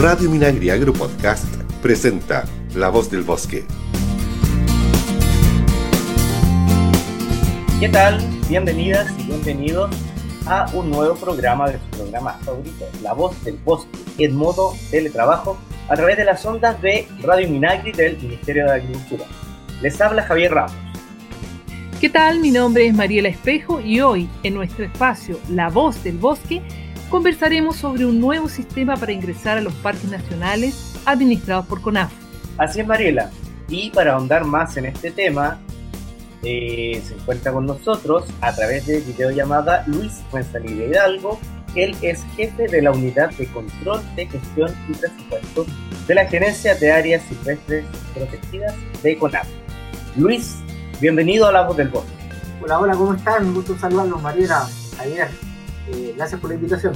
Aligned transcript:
Radio 0.00 0.30
Minagri 0.30 0.70
Agro 0.70 0.94
Podcast 0.94 1.44
presenta 1.82 2.46
La 2.74 2.88
Voz 2.88 3.10
del 3.10 3.20
Bosque. 3.20 3.66
¿Qué 7.78 7.88
tal? 7.90 8.18
Bienvenidas 8.48 9.12
y 9.18 9.24
bienvenidos 9.24 9.90
a 10.46 10.70
un 10.72 10.90
nuevo 10.90 11.16
programa 11.16 11.68
de 11.68 11.78
su 11.78 11.98
programa 11.98 12.32
favorito, 12.42 12.86
La 13.02 13.12
Voz 13.12 13.44
del 13.44 13.58
Bosque, 13.58 13.90
en 14.16 14.36
modo 14.36 14.72
teletrabajo, 14.90 15.58
a 15.90 15.96
través 15.96 16.16
de 16.16 16.24
las 16.24 16.46
ondas 16.46 16.80
de 16.80 17.06
Radio 17.20 17.50
Minagri 17.50 17.92
del 17.92 18.16
Ministerio 18.16 18.64
de 18.64 18.72
Agricultura. 18.72 19.26
Les 19.82 20.00
habla 20.00 20.22
Javier 20.22 20.54
Ramos. 20.54 20.72
¿Qué 22.00 22.08
tal? 22.08 22.40
Mi 22.40 22.50
nombre 22.50 22.86
es 22.86 22.94
Mariela 22.94 23.28
Espejo 23.28 23.82
y 23.82 24.00
hoy, 24.00 24.30
en 24.44 24.54
nuestro 24.54 24.82
espacio 24.86 25.38
La 25.50 25.68
Voz 25.68 26.02
del 26.02 26.16
Bosque, 26.16 26.62
conversaremos 27.10 27.76
sobre 27.76 28.06
un 28.06 28.20
nuevo 28.20 28.48
sistema 28.48 28.96
para 28.96 29.12
ingresar 29.12 29.58
a 29.58 29.60
los 29.60 29.74
parques 29.74 30.08
nacionales 30.10 30.94
administrados 31.04 31.66
por 31.66 31.82
CONAF. 31.82 32.12
Así 32.56 32.80
es, 32.80 32.86
Mariela. 32.86 33.30
Y 33.68 33.90
para 33.90 34.14
ahondar 34.14 34.44
más 34.44 34.76
en 34.76 34.86
este 34.86 35.10
tema, 35.10 35.58
eh, 36.42 37.02
se 37.04 37.14
encuentra 37.14 37.52
con 37.52 37.66
nosotros 37.66 38.24
a 38.40 38.54
través 38.54 38.86
de 38.86 39.00
videollamada 39.00 39.84
Luis 39.86 40.22
Fuenzalida 40.30 40.86
Hidalgo. 40.86 41.38
Él 41.74 41.96
es 42.00 42.24
jefe 42.36 42.68
de 42.68 42.82
la 42.82 42.92
Unidad 42.92 43.30
de 43.30 43.46
Control 43.46 44.00
de 44.16 44.26
Gestión 44.26 44.74
y 44.88 44.94
Presupuesto 44.94 45.66
de 46.06 46.14
la 46.14 46.26
Gerencia 46.26 46.74
de 46.74 46.92
Áreas 46.92 47.22
Silvestres 47.28 47.84
Protegidas 48.14 48.74
de 49.02 49.18
CONAF. 49.18 49.46
Luis, 50.16 50.56
bienvenido 51.00 51.46
a 51.46 51.52
La 51.52 51.62
Voz 51.62 51.76
del 51.76 51.88
Bosque. 51.88 52.10
Hola, 52.62 52.78
hola, 52.78 52.94
¿cómo 52.94 53.14
están? 53.14 53.46
Un 53.46 53.54
gusto 53.54 53.76
saludarlos, 53.78 54.22
Mariela, 54.22 54.68
Javier. 54.96 55.49
Eh, 55.92 56.14
gracias 56.16 56.40
por 56.40 56.50
la 56.50 56.56
invitación. 56.56 56.94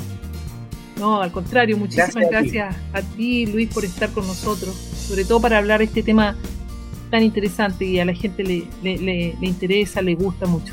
No, 0.99 1.21
al 1.21 1.33
contrario, 1.33 1.77
muchísimas 1.77 2.31
gracias, 2.31 2.77
a, 2.93 3.03
ti. 3.03 3.47
Luis, 3.47 3.69
por 3.73 3.85
estar 3.85 4.11
con 4.11 4.27
nosotros, 4.27 4.75
sobre 4.75 5.25
todo 5.25 5.41
para 5.41 5.59
hablar 5.59 5.81
de 5.81 5.87
este 5.87 6.03
tema 6.03 6.37
tan 7.11 7.23
interesante 7.23 7.85
y 7.85 7.99
a 7.99 8.05
la 8.05 8.15
gente 8.15 8.45
le, 8.45 8.67
le, 8.83 9.37
interesa, 9.41 10.01
le 10.03 10.15
gusta 10.15 10.47
mucho. 10.47 10.73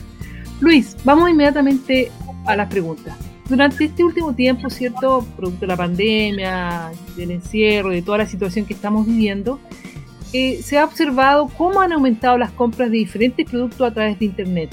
Luis, 0.59 0.95
vamos 1.03 1.29
inmediatamente 1.29 2.11
a 2.45 2.55
las 2.55 2.69
preguntas. 2.69 3.17
Durante 3.49 3.85
este 3.85 4.03
último 4.03 4.33
tiempo, 4.33 4.69
¿cierto? 4.69 5.25
Producto 5.35 5.61
de 5.61 5.67
la 5.67 5.75
pandemia, 5.75 6.91
del 7.17 7.31
encierro, 7.31 7.89
de 7.89 8.01
toda 8.01 8.19
la 8.19 8.27
situación 8.27 8.65
que 8.65 8.73
estamos 8.73 9.05
viviendo, 9.05 9.59
eh, 10.33 10.61
se 10.63 10.77
ha 10.77 10.85
observado 10.85 11.49
cómo 11.57 11.81
han 11.81 11.91
aumentado 11.91 12.37
las 12.37 12.51
compras 12.51 12.91
de 12.91 12.97
diferentes 12.97 13.49
productos 13.49 13.81
a 13.81 13.93
través 13.93 14.19
de 14.19 14.25
Internet 14.25 14.69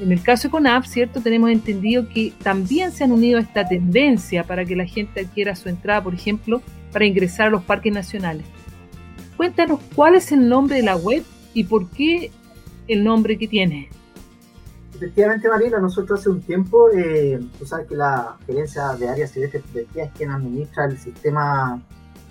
en 0.00 0.12
el 0.12 0.22
caso 0.22 0.48
de 0.48 0.52
CONAF, 0.52 0.86
¿cierto? 0.86 1.20
Tenemos 1.20 1.50
entendido 1.50 2.08
que 2.08 2.32
también 2.42 2.92
se 2.92 3.04
han 3.04 3.12
unido 3.12 3.38
a 3.38 3.42
esta 3.42 3.66
tendencia 3.66 4.44
para 4.44 4.64
que 4.64 4.76
la 4.76 4.86
gente 4.86 5.20
adquiera 5.20 5.56
su 5.56 5.68
entrada, 5.68 6.02
por 6.02 6.14
ejemplo, 6.14 6.60
para 6.92 7.06
ingresar 7.06 7.48
a 7.48 7.50
los 7.50 7.62
parques 7.62 7.92
nacionales. 7.92 8.46
Cuéntanos 9.36 9.80
cuál 9.94 10.14
es 10.14 10.32
el 10.32 10.48
nombre 10.48 10.76
de 10.76 10.82
la 10.82 10.96
web 10.96 11.24
y 11.54 11.64
por 11.64 11.88
qué 11.90 12.30
el 12.88 13.04
nombre 13.04 13.38
que 13.38 13.48
tiene. 13.48 13.88
Efectivamente, 14.94 15.48
Mariela, 15.48 15.78
nosotros 15.78 16.20
hace 16.20 16.30
un 16.30 16.40
tiempo, 16.40 16.90
eh, 16.90 17.38
tú 17.58 17.66
sabes 17.66 17.86
que 17.86 17.96
la 17.96 18.36
gerencia 18.46 18.94
de 18.94 19.08
áreas 19.08 19.30
silvestres 19.30 19.62
protegidas 19.62 20.08
es 20.08 20.12
quien 20.14 20.30
administra 20.30 20.86
el 20.86 20.98
sistema 20.98 21.82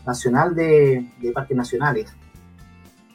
nacional 0.06 0.56
de, 0.56 1.08
parques 1.34 1.56
nacionales. 1.56 2.12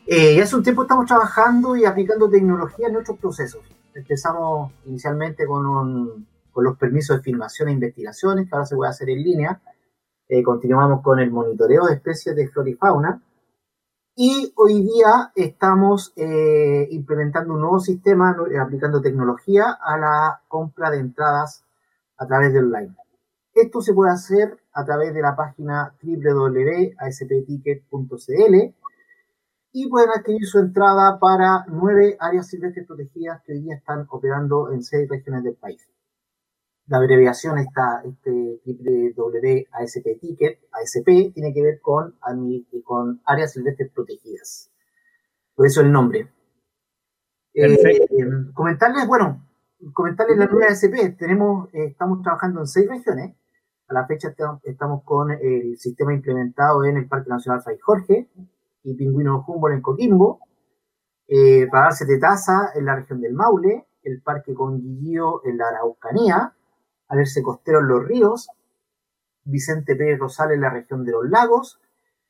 Eh, 0.07 0.35
y 0.35 0.41
hace 0.41 0.57
un 0.57 0.63
tiempo 0.63 0.83
estamos 0.83 1.07
trabajando 1.07 1.77
y 1.77 1.85
aplicando 1.85 2.29
tecnología 2.29 2.89
en 2.89 2.95
nuestros 2.95 3.19
procesos 3.19 3.63
empezamos 3.95 4.73
inicialmente 4.87 5.47
con, 5.47 6.27
con 6.51 6.65
los 6.65 6.77
permisos 6.77 7.17
de 7.17 7.23
filmación 7.23 7.69
e 7.69 7.73
investigaciones, 7.73 8.49
que 8.49 8.55
ahora 8.55 8.67
se 8.67 8.77
puede 8.77 8.91
hacer 8.91 9.11
en 9.11 9.23
línea. 9.23 9.61
Eh, 10.29 10.43
continuamos 10.43 11.03
con 11.03 11.19
el 11.19 11.31
monitoreo 11.31 11.87
de 11.87 11.95
especies 11.95 12.37
de 12.37 12.49
flora 12.49 12.71
y 12.71 12.75
fauna. 12.75 13.23
Y 14.15 14.53
hoy 14.57 14.83
día 14.83 15.33
estamos 15.35 16.13
eh, 16.17 16.87
implementando 16.91 17.55
un 17.55 17.61
nuevo 17.61 17.81
sistema, 17.81 18.37
aplicando 18.61 19.01
tecnología 19.01 19.79
a 19.81 19.97
la 19.97 20.43
compra 20.47 20.91
de 20.91 20.99
entradas 20.99 21.65
a 22.19 22.27
través 22.27 22.53
de 22.53 22.59
online. 22.59 22.95
Esto 23.55 23.81
se 23.81 23.95
puede 23.95 24.13
hacer 24.13 24.59
a 24.73 24.85
través 24.85 25.15
de 25.15 25.23
la 25.23 25.35
página 25.35 25.95
www.aspticket.cl 26.03 28.75
y 29.73 29.89
pueden 29.89 30.11
adquirir 30.11 30.45
su 30.47 30.59
entrada 30.59 31.19
para 31.21 31.65
nueve 31.69 32.17
áreas 32.19 32.49
silvestres 32.49 32.87
protegidas 32.87 33.43
que 33.45 33.53
hoy 33.53 33.61
día 33.63 33.77
están 33.77 34.07
operando 34.11 34.73
en 34.73 34.83
seis 34.83 35.09
regiones 35.09 35.45
del 35.45 35.55
país. 35.55 35.89
La 36.87 36.97
abreviación 36.97 37.59
está 37.59 38.03
este 38.05 38.61
WASP 39.17 40.21
Ticket, 40.21 40.59
ASP, 40.73 41.33
tiene 41.33 41.55
que 41.55 41.63
ver 41.63 41.81
con, 41.81 42.17
con 42.85 43.21
áreas 43.25 43.53
silvestres 43.53 43.93
protegidas. 43.93 44.73
Por 45.55 45.67
eso 45.67 45.83
el 45.83 45.93
nombre. 45.93 46.29
Eh, 47.55 47.79
comentarles, 48.55 49.07
bueno, 49.07 49.47
comentarles 49.93 50.37
la 50.37 50.47
nueva 50.47 50.73
ASP. 50.73 51.17
Tenemos, 51.17 51.73
eh, 51.75 51.85
estamos 51.85 52.23
trabajando 52.23 52.61
en 52.61 52.67
seis 52.67 52.89
regiones. 52.89 53.37
A 53.87 53.95
la 53.95 54.07
fecha 54.07 54.35
estamos 54.65 55.05
con 55.05 55.31
el 55.31 55.77
sistema 55.77 56.13
implementado 56.13 56.85
en 56.85 56.97
el 56.97 57.09
Parque 57.09 57.29
Nacional 57.29 57.61
Fray 57.63 57.79
Jorge, 57.79 58.29
y 58.83 58.95
Pingüino 58.95 59.45
Humboldt 59.47 59.77
en 59.77 59.83
Coquimbo, 59.83 60.41
eh, 61.29 61.69
darse 61.73 62.07
de 62.07 62.19
Taza 62.19 62.73
en 62.75 62.87
la 62.87 62.97
región 62.97 63.21
del 63.21 63.35
Maule, 63.35 63.87
el 64.03 64.21
Parque 64.23 64.55
Conguillío 64.55 65.43
en 65.45 65.59
la 65.59 65.69
Araucanía, 65.69 66.55
Alerce 67.09 67.43
Costero 67.43 67.81
en 67.81 67.89
Los 67.89 68.05
Ríos, 68.05 68.49
Vicente 69.45 69.97
Pérez 69.97 70.19
Rosales 70.19 70.57
en 70.57 70.63
la 70.63 70.71
región 70.71 71.05
de 71.05 71.13
los 71.13 71.29
Lagos, 71.29 71.81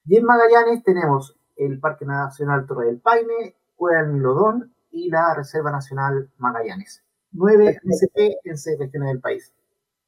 y 0.07 0.17
en 0.17 0.25
Magallanes 0.25 0.83
tenemos 0.83 1.37
el 1.57 1.79
Parque 1.79 2.05
Nacional 2.05 2.67
Torre 2.67 2.87
del 2.87 3.01
Paine, 3.01 3.55
Cueva 3.77 4.03
del 4.03 4.13
Milodón 4.13 4.75
y 4.91 5.11
la 5.11 5.35
Reserva 5.35 5.71
Nacional 5.71 6.31
Magallanes. 6.39 7.05
Nueve 7.33 7.79
SP 7.87 8.41
en 8.45 8.59
seis 8.59 8.79
regiones 8.79 9.11
del 9.11 9.21
país. 9.21 9.55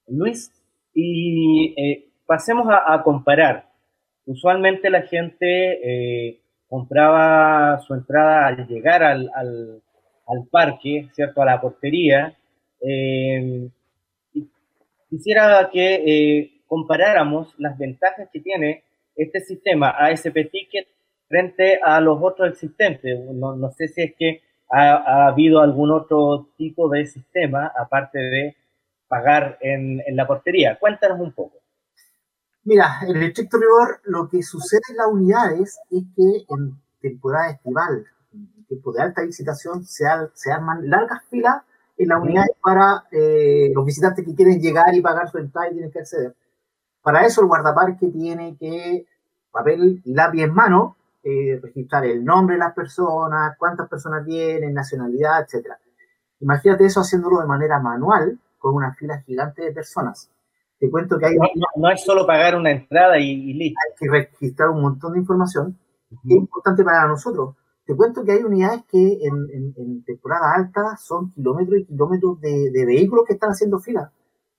Luis, 0.08 0.52
y 0.92 1.74
eh, 1.80 2.12
pasemos 2.26 2.66
a, 2.68 2.92
a 2.92 3.02
comparar 3.02 3.71
usualmente 4.26 4.90
la 4.90 5.02
gente 5.02 6.28
eh, 6.28 6.40
compraba 6.68 7.80
su 7.80 7.94
entrada 7.94 8.46
al 8.46 8.66
llegar 8.66 9.02
al, 9.02 9.30
al, 9.34 9.82
parque, 10.50 11.08
¿cierto? 11.12 11.42
A 11.42 11.46
la 11.46 11.60
portería. 11.60 12.36
Eh, 12.80 13.68
quisiera 15.10 15.68
que 15.70 15.94
eh, 15.94 16.62
comparáramos 16.66 17.54
las 17.58 17.76
ventajas 17.76 18.28
que 18.32 18.40
tiene 18.40 18.84
este 19.14 19.40
sistema 19.40 19.90
ASP 19.90 20.50
Ticket 20.50 20.88
frente 21.28 21.80
a 21.82 22.00
los 22.00 22.18
otros 22.22 22.50
existentes. 22.50 23.20
No, 23.32 23.54
no 23.54 23.70
sé 23.72 23.88
si 23.88 24.02
es 24.02 24.14
que 24.18 24.40
ha, 24.70 24.94
ha, 24.94 25.26
habido 25.28 25.60
algún 25.60 25.90
otro 25.90 26.48
tipo 26.56 26.88
de 26.88 27.06
sistema 27.06 27.70
aparte 27.76 28.18
de 28.18 28.56
pagar 29.08 29.58
en, 29.60 30.02
en 30.06 30.16
la 30.16 30.26
portería. 30.26 30.78
Cuéntanos 30.78 31.20
un 31.20 31.32
poco. 31.32 31.61
Mira, 32.64 33.00
en 33.02 33.16
el 33.16 33.22
estricto 33.24 33.58
rigor, 33.58 34.00
lo 34.04 34.28
que 34.28 34.42
sucede 34.42 34.82
en 34.90 34.96
las 34.96 35.06
unidades 35.08 35.80
es 35.90 36.04
que 36.14 36.44
en 36.48 36.80
temporada 37.00 37.50
estival, 37.50 38.06
en 38.32 38.64
tiempo 38.66 38.92
de 38.92 39.02
alta 39.02 39.22
visitación, 39.22 39.84
se, 39.84 40.06
arman 40.06 40.88
largas 40.88 41.22
filas 41.28 41.62
en 41.98 42.08
las 42.08 42.22
unidades 42.22 42.52
para 42.62 43.04
eh, 43.10 43.72
los 43.74 43.84
visitantes 43.84 44.24
que 44.24 44.34
quieren 44.34 44.60
llegar 44.60 44.94
y 44.94 45.00
pagar 45.00 45.28
su 45.28 45.38
entrada 45.38 45.68
y 45.68 45.72
tienen 45.72 45.90
que 45.90 45.98
acceder. 45.98 46.36
Para 47.02 47.26
eso 47.26 47.40
el 47.40 47.48
guardaparque 47.48 48.06
tiene 48.08 48.56
que, 48.56 49.06
papel 49.50 50.00
y 50.04 50.14
lápiz 50.14 50.42
en 50.42 50.54
mano, 50.54 50.96
eh, 51.24 51.58
registrar 51.60 52.06
el 52.06 52.24
nombre 52.24 52.54
de 52.54 52.60
las 52.60 52.74
personas, 52.74 53.56
cuántas 53.58 53.88
personas 53.88 54.24
vienen, 54.24 54.72
nacionalidad, 54.72 55.40
etc. 55.42 55.72
Imagínate 56.38 56.84
eso 56.84 57.00
haciéndolo 57.00 57.40
de 57.40 57.46
manera 57.46 57.80
manual, 57.80 58.38
con 58.58 58.74
una 58.76 58.94
fila 58.94 59.18
gigante 59.22 59.62
de 59.62 59.72
personas. 59.72 60.30
Te 60.82 60.90
cuento 60.90 61.16
que 61.16 61.26
hay... 61.26 61.36
No, 61.76 61.90
es 61.92 62.02
solo 62.02 62.26
pagar 62.26 62.56
una 62.56 62.72
entrada 62.72 63.16
y, 63.16 63.54
listo. 63.54 63.78
Hay 63.86 63.94
que 63.96 64.10
registrar 64.10 64.70
un 64.70 64.82
montón 64.82 65.12
de 65.12 65.20
información 65.20 65.78
que 66.10 66.34
es 66.34 66.40
importante 66.40 66.82
para 66.82 67.06
nosotros. 67.06 67.54
Te 67.86 67.94
cuento 67.94 68.24
que 68.24 68.32
hay 68.32 68.42
unidades 68.42 68.82
que 68.90 69.20
en, 69.22 70.02
temporada 70.02 70.52
alta 70.56 70.96
son 70.96 71.30
kilómetros 71.30 71.78
y 71.78 71.84
kilómetros 71.86 72.40
de, 72.40 72.84
vehículos 72.84 73.26
que 73.28 73.34
están 73.34 73.50
haciendo 73.50 73.78
filas. 73.78 74.10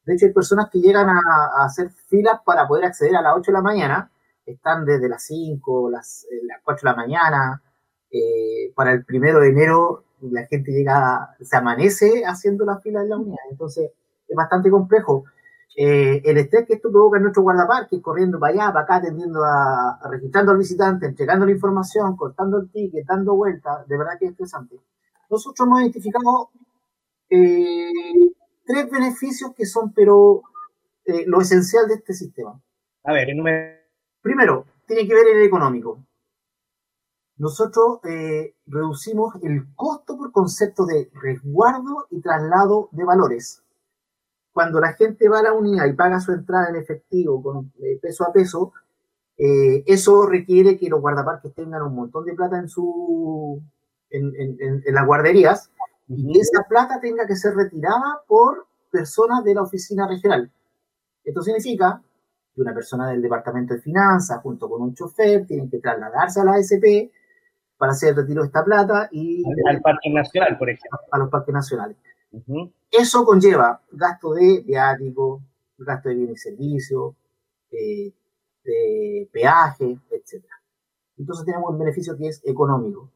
De 0.05 0.13
hecho, 0.13 0.25
hay 0.25 0.31
personas 0.31 0.69
que 0.71 0.79
llegan 0.79 1.09
a, 1.09 1.65
hacer 1.65 1.89
filas 2.07 2.39
para 2.45 2.69
poder 2.69 2.85
acceder 2.85 3.17
a 3.17 3.21
las 3.21 3.33
8 3.35 3.51
de 3.51 3.57
la 3.57 3.61
mañana. 3.61 4.09
Están 4.45 4.85
desde 4.85 5.09
las 5.09 5.25
5, 5.25 5.89
las, 5.91 6.25
eh, 6.31 6.39
las 6.47 6.61
4 6.63 6.87
de 6.87 6.89
la 6.89 6.95
mañana. 6.95 7.61
Eh, 8.09 8.71
para 8.73 8.93
el 8.93 9.03
primero 9.03 9.41
de 9.41 9.49
enero 9.49 10.05
la 10.21 10.45
gente 10.45 10.71
llega, 10.71 11.35
se 11.41 11.57
amanece 11.57 12.23
haciendo 12.25 12.63
la 12.63 12.79
fila 12.79 13.01
en 13.01 13.09
la 13.09 13.17
unidad. 13.17 13.43
Entonces, 13.51 13.91
es 14.25 14.35
bastante 14.37 14.69
complejo. 14.69 15.25
Eh, 15.75 16.21
el 16.23 16.37
estrés 16.37 16.67
que 16.67 16.75
esto 16.75 16.91
provoca 16.91 17.17
en 17.17 17.23
nuestro 17.23 17.41
guardaparque, 17.41 18.01
corriendo 18.01 18.39
para 18.39 18.53
allá, 18.53 18.73
para 18.73 18.83
acá, 18.83 18.95
atendiendo 18.97 19.43
a, 19.43 19.99
registrando 20.09 20.51
al 20.51 20.59
visitante, 20.59 21.07
entregando 21.07 21.45
la 21.45 21.51
información, 21.51 22.15
cortando 22.15 22.59
el 22.59 22.69
ticket, 22.69 23.05
dando 23.07 23.35
vueltas, 23.35 23.87
de 23.87 23.97
verdad 23.97 24.13
que 24.19 24.25
es 24.25 24.31
estresante. 24.31 24.79
Nosotros 25.29 25.67
hemos 25.67 25.81
identificado 25.81 26.51
eh, 27.29 27.91
tres 28.65 28.89
beneficios 28.89 29.53
que 29.55 29.65
son, 29.65 29.93
pero, 29.93 30.43
eh, 31.05 31.23
lo 31.25 31.41
esencial 31.41 31.87
de 31.87 31.95
este 31.95 32.13
sistema. 32.13 32.61
A 33.03 33.13
ver, 33.13 33.27
Primero, 34.21 34.65
tiene 34.85 35.07
que 35.07 35.15
ver 35.15 35.27
el 35.35 35.43
económico. 35.43 36.05
Nosotros 37.37 37.99
eh, 38.05 38.55
reducimos 38.67 39.35
el 39.41 39.73
costo 39.75 40.17
por 40.17 40.31
concepto 40.31 40.85
de 40.85 41.09
resguardo 41.13 42.05
y 42.11 42.21
traslado 42.21 42.89
de 42.91 43.03
valores. 43.03 43.62
Cuando 44.53 44.79
la 44.79 44.93
gente 44.93 45.27
va 45.27 45.39
a 45.39 45.43
la 45.43 45.53
unidad 45.53 45.85
y 45.87 45.93
paga 45.93 46.21
su 46.21 46.31
entrada 46.31 46.69
en 46.69 46.77
efectivo 46.77 47.41
con 47.41 47.73
eh, 47.81 47.99
peso 48.01 48.23
a 48.23 48.31
peso, 48.31 48.71
eh, 49.37 49.83
eso 49.87 50.27
requiere 50.27 50.77
que 50.77 50.89
los 50.89 51.01
guardaparques 51.01 51.53
tengan 51.53 51.81
un 51.81 51.95
montón 51.95 52.23
de 52.25 52.35
plata 52.35 52.59
en 52.59 52.69
su 52.69 53.61
en, 54.11 54.31
en 54.37 54.93
las 54.93 55.07
guarderías 55.07 55.71
y 56.07 56.39
esa 56.39 56.63
plata 56.69 56.99
tenga 57.01 57.25
que 57.25 57.35
ser 57.35 57.55
retirada 57.55 58.21
por 58.27 58.67
personas 58.91 59.43
de 59.43 59.55
la 59.55 59.63
oficina 59.63 60.07
regional. 60.07 60.51
Esto 61.23 61.41
significa 61.41 62.01
que 62.53 62.61
una 62.61 62.73
persona 62.73 63.09
del 63.09 63.21
departamento 63.21 63.73
de 63.73 63.81
finanzas 63.81 64.41
junto 64.41 64.69
con 64.69 64.81
un 64.81 64.93
chofer 64.93 65.45
tienen 65.45 65.69
que 65.69 65.79
trasladarse 65.79 66.41
a 66.41 66.43
la 66.43 66.53
ASP 66.53 67.11
para 67.77 67.93
hacer 67.93 68.09
el 68.09 68.15
retiro 68.17 68.41
de 68.41 68.47
esta 68.47 68.63
plata 68.63 69.09
y... 69.11 69.43
Al, 69.67 69.81
Parque 69.81 70.11
Nacional, 70.11 70.57
por 70.57 70.69
ejemplo. 70.69 70.99
A 71.11 71.17
los 71.17 71.29
parques 71.29 71.53
nacionales. 71.53 71.97
Eso 72.91 73.25
conlleva 73.25 73.81
gasto 73.91 74.33
de 74.33 74.63
viático, 74.65 75.41
gasto 75.77 76.09
de 76.09 76.15
bienes 76.15 76.37
y 76.37 76.49
servicios, 76.49 77.15
eh, 77.71 78.13
de 78.63 79.29
peaje, 79.31 79.99
etc. 80.09 80.43
Entonces 81.17 81.45
tenemos 81.45 81.71
un 81.71 81.79
beneficio 81.79 82.17
que 82.17 82.27
es 82.27 82.41
económico. 82.45 83.11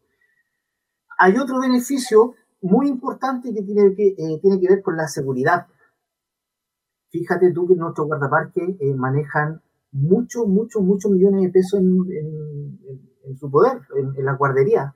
Hay 1.18 1.38
otro 1.38 1.60
beneficio 1.60 2.36
muy 2.62 2.88
importante 2.88 3.54
que 3.54 3.62
tiene 3.62 3.96
que, 3.96 4.08
eh, 4.10 4.40
tiene 4.42 4.60
que 4.60 4.68
ver 4.68 4.82
con 4.82 4.98
la 4.98 5.08
seguridad. 5.08 5.68
Fíjate 7.10 7.52
tú 7.52 7.68
que 7.68 7.76
nuestros 7.76 8.08
guardaparques 8.08 8.76
eh, 8.80 8.94
manejan 8.94 9.62
muchos, 9.92 10.48
muchos, 10.48 10.84
muchos 10.84 11.12
millones 11.12 11.44
de 11.44 11.50
pesos 11.50 11.80
en, 11.80 13.38
su 13.40 13.50
poder, 13.50 13.82
en, 13.96 14.26
la 14.26 14.34
guardería. 14.34 14.96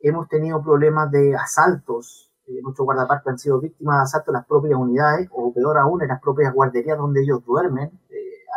Hemos 0.00 0.28
tenido 0.28 0.62
problemas 0.62 1.10
de 1.10 1.34
asaltos. 1.34 2.27
Eh, 2.48 2.60
nuestros 2.62 2.84
guardaparques 2.84 3.28
han 3.28 3.38
sido 3.38 3.60
víctimas 3.60 3.98
de 3.98 4.02
asaltos 4.02 4.28
en 4.28 4.34
las 4.34 4.46
propias 4.46 4.78
unidades, 4.78 5.28
o 5.32 5.52
peor 5.52 5.78
aún, 5.78 6.02
en 6.02 6.08
las 6.08 6.20
propias 6.20 6.52
guarderías 6.52 6.98
donde 6.98 7.22
ellos 7.22 7.44
duermen. 7.44 7.90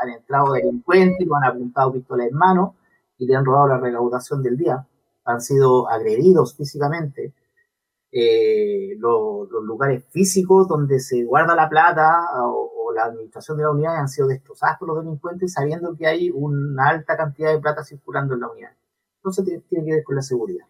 han 0.01 0.09
entrado 0.09 0.53
delincuentes, 0.53 1.27
lo 1.27 1.35
han 1.35 1.43
apuntado 1.43 1.91
pistolas 1.93 2.27
en 2.27 2.35
mano 2.35 2.75
y 3.17 3.27
le 3.27 3.35
han 3.35 3.45
robado 3.45 3.67
la 3.67 3.77
recaudación 3.77 4.41
del 4.41 4.57
día. 4.57 4.87
Han 5.25 5.41
sido 5.41 5.87
agredidos 5.89 6.55
físicamente 6.55 7.33
eh, 8.13 8.97
los, 8.99 9.49
lugares 9.49 10.03
físicos 10.09 10.67
donde 10.67 10.99
se 10.99 11.23
guarda 11.23 11.55
la 11.55 11.69
plata 11.69 12.27
o, 12.43 12.69
la 12.93 13.05
administración 13.05 13.55
de 13.57 13.63
la 13.63 13.71
unidad 13.71 13.95
han 13.95 14.09
sido 14.09 14.27
destrozadas 14.27 14.77
por 14.77 14.89
los 14.89 14.97
delincuentes 14.97 15.53
sabiendo 15.53 15.95
que 15.95 16.07
hay 16.07 16.29
una 16.29 16.89
alta 16.89 17.15
cantidad 17.15 17.53
de 17.53 17.61
plata 17.61 17.85
circulando 17.85 18.33
en 18.33 18.41
la 18.41 18.49
unidad. 18.49 18.71
Entonces 19.17 19.45
tiene, 19.69 19.85
que 19.85 19.93
ver 19.93 20.03
con 20.03 20.17
la 20.17 20.21
seguridad. 20.21 20.65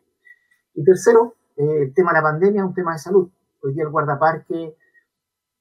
Y 0.75 0.83
tercero, 0.83 1.33
eh, 1.61 1.83
el 1.83 1.93
tema 1.93 2.11
de 2.11 2.17
la 2.17 2.23
pandemia 2.23 2.61
es 2.61 2.67
un 2.67 2.73
tema 2.73 2.93
de 2.93 2.99
salud. 2.99 3.29
Hoy 3.61 3.73
día 3.73 3.83
el 3.83 3.89
guardaparque 3.89 4.75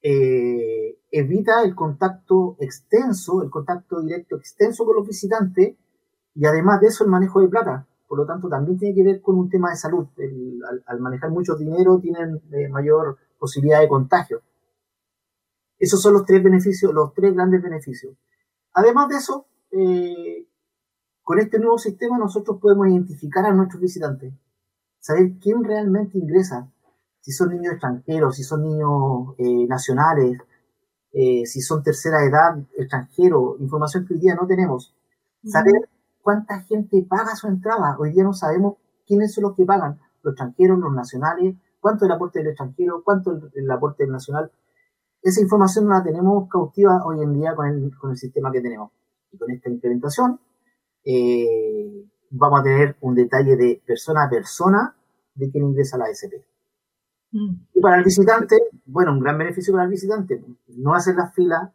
eh, 0.02 0.98
evita 1.10 1.62
el 1.62 1.74
contacto 1.74 2.56
extenso, 2.58 3.42
el 3.42 3.50
contacto 3.50 4.00
directo 4.00 4.36
extenso 4.36 4.86
con 4.86 4.96
los 4.96 5.06
visitantes 5.06 5.76
y 6.34 6.46
además 6.46 6.80
de 6.80 6.86
eso 6.86 7.04
el 7.04 7.10
manejo 7.10 7.40
de 7.40 7.48
plata 7.48 7.86
por 8.08 8.18
lo 8.18 8.26
tanto 8.26 8.48
también 8.48 8.78
tiene 8.78 8.94
que 8.94 9.04
ver 9.04 9.20
con 9.20 9.36
un 9.36 9.48
tema 9.48 9.70
de 9.70 9.76
salud. 9.76 10.06
al, 10.86 11.00
manejar 11.00 11.30
mucho 11.30 11.54
dinero 11.54 12.00
tienen 12.00 12.40
eh, 12.50 12.68
mayor 12.68 13.18
posibilidad 13.38 13.80
de 13.80 13.88
contagio. 13.88 14.40
Esos 15.78 16.02
son 16.02 16.14
los 16.14 16.24
tres 16.24 16.42
beneficios, 16.42 16.92
los 16.92 17.14
tres 17.14 17.34
grandes 17.34 17.62
beneficios. 17.62 18.16
Además 18.72 19.08
de 19.10 19.16
eso, 19.16 19.46
con 21.22 21.38
este 21.38 21.58
nuevo 21.60 21.78
sistema 21.78 22.18
nosotros 22.18 22.58
podemos 22.60 22.88
identificar 22.88 23.46
a 23.46 23.52
nuestros 23.52 23.80
visitantes, 23.80 24.32
saber 25.00 25.32
quién 25.40 25.64
realmente 25.64 26.18
ingresa, 26.18 26.70
si 27.20 27.32
son 27.32 27.50
niños 27.50 27.72
extranjeros, 27.72 28.36
si 28.36 28.44
son 28.44 28.62
niños 28.62 29.34
eh, 29.38 29.66
nacionales, 29.66 30.38
si 31.12 31.60
son 31.60 31.82
tercera 31.82 32.24
edad, 32.24 32.56
extranjeros, 32.76 33.60
información 33.60 34.06
que 34.06 34.14
hoy 34.14 34.20
día 34.20 34.36
no 34.36 34.46
tenemos. 34.46 34.94
Saber 35.44 35.88
cuánta 36.22 36.60
gente 36.60 37.04
paga 37.08 37.34
su 37.34 37.48
entrada. 37.48 37.96
Hoy 37.98 38.12
día 38.12 38.22
no 38.22 38.32
sabemos 38.32 38.76
quiénes 39.06 39.34
son 39.34 39.42
los 39.42 39.56
que 39.56 39.64
pagan, 39.64 39.98
los 40.22 40.32
extranjeros, 40.32 40.78
los 40.78 40.92
nacionales, 40.92 41.56
cuánto 41.80 42.04
el 42.04 42.12
aporte 42.12 42.38
del 42.38 42.48
extranjero, 42.48 43.02
cuánto 43.04 43.36
es 43.36 43.42
el 43.56 43.70
aporte 43.70 44.04
del 44.04 44.12
nacional. 44.12 44.50
Esa 45.22 45.40
información 45.40 45.86
no 45.86 45.94
la 45.94 46.02
tenemos 46.02 46.48
cautiva 46.48 47.04
hoy 47.04 47.20
en 47.22 47.34
día 47.34 47.54
con 47.54 47.66
el, 47.66 47.96
con 47.98 48.10
el 48.12 48.16
sistema 48.16 48.52
que 48.52 48.60
tenemos. 48.60 48.92
Y 49.32 49.38
con 49.38 49.50
esta 49.50 49.68
implementación 49.68 50.40
eh, 51.04 52.04
vamos 52.30 52.60
a 52.60 52.62
tener 52.62 52.96
un 53.00 53.14
detalle 53.14 53.56
de 53.56 53.82
persona 53.84 54.24
a 54.24 54.30
persona 54.30 54.94
de 55.34 55.50
quien 55.50 55.64
ingresa 55.64 55.96
a 55.96 56.00
la 56.00 56.10
SP. 56.14 56.40
Mm. 57.32 57.54
Y 57.74 57.80
para 57.80 57.98
el 57.98 58.04
visitante, 58.04 58.56
bueno, 58.86 59.12
un 59.12 59.20
gran 59.20 59.38
beneficio 59.38 59.72
para 59.72 59.84
el 59.84 59.90
visitante, 59.90 60.42
no 60.68 60.94
hacer 60.94 61.16
la 61.16 61.30
fila, 61.30 61.72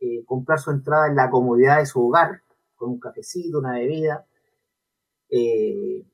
eh, 0.00 0.24
comprar 0.24 0.58
su 0.58 0.70
entrada 0.70 1.08
en 1.08 1.16
la 1.16 1.30
comodidad 1.30 1.78
de 1.78 1.86
su 1.86 2.06
hogar, 2.06 2.42
con 2.76 2.90
un 2.90 3.00
cafecito, 3.00 3.58
una 3.58 3.72
bebida. 3.72 4.24
Eh, 5.30 6.04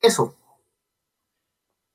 eso. 0.00 0.36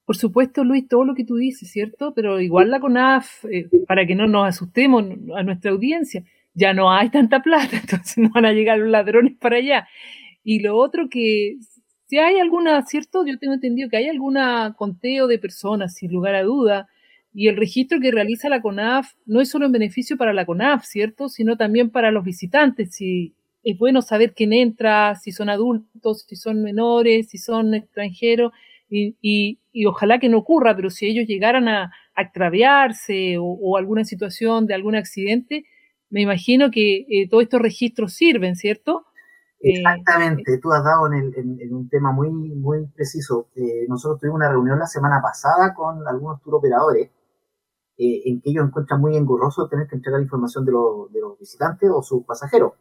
Por 0.05 0.15
supuesto, 0.15 0.63
Luis, 0.63 0.87
todo 0.87 1.03
lo 1.05 1.15
que 1.15 1.25
tú 1.25 1.35
dices, 1.35 1.69
¿cierto? 1.69 2.13
Pero 2.13 2.39
igual 2.39 2.71
la 2.71 2.79
CONAF, 2.79 3.45
eh, 3.45 3.69
para 3.87 4.05
que 4.05 4.15
no 4.15 4.27
nos 4.27 4.47
asustemos 4.47 5.03
a 5.35 5.43
nuestra 5.43 5.71
audiencia, 5.71 6.23
ya 6.53 6.73
no 6.73 6.91
hay 6.91 7.09
tanta 7.09 7.41
plata, 7.41 7.77
entonces 7.81 8.17
no 8.17 8.29
van 8.33 8.45
a 8.45 8.53
llegar 8.53 8.79
los 8.79 8.89
ladrones 8.89 9.37
para 9.37 9.57
allá. 9.57 9.87
Y 10.49 10.61
lo 10.61 10.77
otro 10.77 11.09
que, 11.09 11.57
si 12.05 12.19
hay 12.19 12.39
alguna, 12.39 12.81
¿cierto? 12.83 13.25
Yo 13.25 13.37
tengo 13.37 13.55
entendido 13.55 13.89
que 13.89 13.97
hay 13.97 14.07
alguna 14.07 14.75
conteo 14.77 15.27
de 15.27 15.39
personas, 15.39 15.95
sin 15.95 16.09
lugar 16.09 16.35
a 16.35 16.43
duda, 16.43 16.87
y 17.33 17.49
el 17.49 17.57
registro 17.57 17.99
que 17.99 18.11
realiza 18.11 18.47
la 18.47 18.61
CONAF 18.61 19.11
no 19.25 19.41
es 19.41 19.49
solo 19.49 19.65
en 19.65 19.73
beneficio 19.73 20.15
para 20.15 20.31
la 20.31 20.45
CONAF, 20.45 20.85
¿cierto? 20.85 21.27
Sino 21.27 21.57
también 21.57 21.89
para 21.89 22.11
los 22.11 22.23
visitantes. 22.23 22.95
Si 22.95 23.35
es 23.61 23.77
bueno 23.77 24.01
saber 24.01 24.33
quién 24.33 24.53
entra, 24.53 25.15
si 25.15 25.33
son 25.33 25.49
adultos, 25.49 26.23
si 26.25 26.37
son 26.37 26.63
menores, 26.63 27.27
si 27.27 27.37
son 27.39 27.73
extranjeros, 27.73 28.53
y, 28.89 29.59
ojalá 29.85 30.17
que 30.17 30.29
no 30.29 30.37
ocurra, 30.37 30.77
pero 30.77 30.89
si 30.89 31.07
ellos 31.07 31.27
llegaran 31.27 31.67
a, 31.67 31.91
extraviarse 32.17 33.35
o, 33.37 33.75
alguna 33.75 34.05
situación 34.05 34.65
de 34.65 34.75
algún 34.75 34.95
accidente, 34.95 35.65
me 36.09 36.21
imagino 36.21 36.71
que 36.71 37.05
eh, 37.09 37.27
todos 37.29 37.43
estos 37.43 37.61
registros 37.61 38.13
sirven, 38.13 38.55
¿cierto? 38.55 39.07
Eh, 39.59 39.79
Exactamente, 39.79 40.59
tú 40.59 40.71
has 40.71 40.83
dado 40.83 41.11
en, 41.11 41.73
un 41.73 41.89
tema 41.89 42.11
muy, 42.11 42.29
muy 42.29 42.85
preciso. 42.87 43.47
Eh, 43.55 43.85
nosotros 43.87 44.19
tuvimos 44.19 44.37
una 44.37 44.49
reunión 44.49 44.79
la 44.79 44.87
semana 44.87 45.21
pasada 45.21 45.73
con 45.73 46.07
algunos 46.07 46.41
tour 46.41 46.55
operadores 46.55 47.11
en 47.99 48.41
que 48.41 48.51
ellos 48.51 48.67
encuentran 48.67 49.01
muy 49.01 49.17
engorroso 49.17 49.67
tener 49.67 49.87
que 49.87 49.95
entregar 49.95 50.21
información 50.21 50.63
de, 50.63 50.71
de 50.71 51.19
los 51.19 51.39
visitantes 51.39 51.89
o 51.91 52.03
sus 52.03 52.23
pasajeros. 52.25 52.73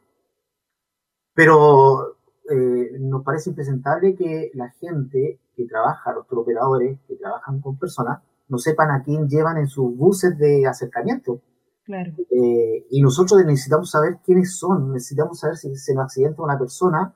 Pero 1.32 2.16
eh, 2.48 2.96
nos 3.00 3.24
parece 3.24 3.50
impresentable 3.50 4.14
que 4.14 4.50
la 4.54 4.70
gente 4.70 5.40
que 5.54 5.66
trabaja, 5.66 6.12
los 6.12 6.26
operadores 6.30 6.98
que 7.08 7.16
trabajan 7.16 7.60
con 7.60 7.78
personas, 7.78 8.22
no 8.48 8.58
sepan 8.58 8.90
a 8.90 9.02
quién 9.02 9.28
llevan 9.28 9.58
en 9.58 9.66
sus 9.66 9.96
buses 9.96 10.38
de 10.38 10.66
acercamiento. 10.66 11.40
Claro. 11.86 12.12
Eh, 12.30 12.86
y 12.90 13.00
nosotros 13.00 13.44
necesitamos 13.46 13.90
saber 13.90 14.16
quiénes 14.24 14.58
son, 14.58 14.92
necesitamos 14.92 15.38
saber 15.38 15.56
si 15.56 15.74
se 15.76 15.94
nos 15.94 16.04
accidenta 16.04 16.42
una 16.42 16.58
persona, 16.58 17.14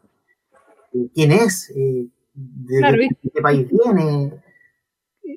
eh, 0.94 1.08
quién 1.12 1.32
es, 1.32 1.72
de, 1.74 3.08
qué 3.34 3.42
país 3.42 3.68
viene. 3.68 4.32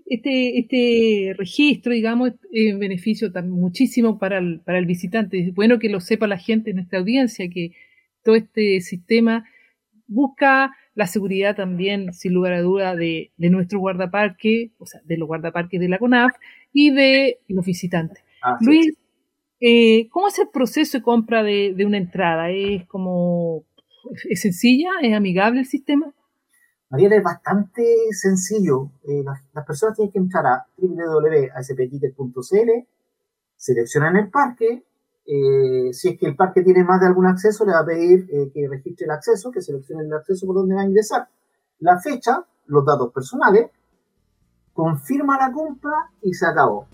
Este, 0.05 0.59
este 0.59 1.35
registro, 1.37 1.93
digamos, 1.93 2.31
es 2.51 2.73
un 2.73 2.79
beneficio 2.79 3.29
muchísimo 3.45 4.19
para 4.19 4.37
el, 4.37 4.61
para 4.61 4.77
el 4.77 4.85
visitante. 4.85 5.39
Es 5.39 5.53
bueno 5.53 5.79
que 5.79 5.89
lo 5.89 5.99
sepa 5.99 6.27
la 6.27 6.37
gente 6.37 6.69
en 6.69 6.77
nuestra 6.77 6.99
audiencia, 6.99 7.49
que 7.49 7.73
todo 8.23 8.35
este 8.35 8.81
sistema 8.81 9.45
busca 10.07 10.71
la 10.95 11.07
seguridad 11.07 11.55
también, 11.55 12.13
sin 12.13 12.33
lugar 12.33 12.53
a 12.53 12.61
duda, 12.61 12.95
de, 12.95 13.31
nuestro 13.37 13.79
guardaparque, 13.79 14.71
o 14.77 14.85
sea, 14.85 15.01
de 15.03 15.17
los 15.17 15.27
guardaparques 15.27 15.79
de 15.79 15.89
la 15.89 15.97
CONAF 15.97 16.33
y 16.71 16.91
de 16.91 17.39
los 17.47 17.65
visitantes. 17.65 18.23
Luis, 18.61 18.93
eh, 19.65 20.09
¿cómo 20.11 20.27
es 20.27 20.37
el 20.39 20.49
proceso 20.49 20.97
de 20.97 21.03
compra 21.03 21.41
de, 21.41 21.73
una 21.85 21.97
entrada? 21.97 22.49
¿Es 22.49 22.85
como, 22.87 23.63
es 24.29 24.41
sencilla? 24.41 24.89
¿Es 25.01 25.15
amigable 25.15 25.61
el 25.61 25.65
sistema? 25.65 26.13
Mariela, 26.89 27.15
es 27.15 27.23
bastante 27.23 27.81
sencillo. 28.11 28.91
Eh, 29.07 29.23
las, 29.23 29.65
personas 29.65 29.95
tienen 29.95 30.11
que 30.11 30.19
entrar 30.19 30.45
a 30.45 30.67
www.aspticket.cl, 30.77 32.87
seleccionan 33.55 34.17
el 34.17 34.29
parque, 34.29 34.83
eh, 35.25 35.93
si 35.93 36.09
es 36.09 36.19
que 36.19 36.25
el 36.25 36.35
parque 36.35 36.61
tiene 36.61 36.83
más 36.83 36.99
de 36.99 37.07
algún 37.07 37.25
acceso, 37.25 37.65
le 37.65 37.71
va 37.71 37.79
a 37.79 37.85
pedir 37.85 38.27
que 38.53 38.67
registre 38.67 39.05
el 39.05 39.11
acceso, 39.11 39.49
que 39.49 39.61
seleccione 39.61 40.03
el 40.03 40.11
acceso 40.11 40.45
por 40.45 40.57
donde 40.57 40.75
va 40.75 40.81
a 40.81 40.85
ingresar. 40.85 41.29
La 41.79 42.01
fecha, 42.01 42.45
los 42.65 42.85
datos 42.85 43.13
personales, 43.13 43.71
confirma 44.73 45.37
la 45.37 45.53
compra 45.53 46.11
y 46.21 46.33
se 46.33 46.45
acabó. 46.45 46.85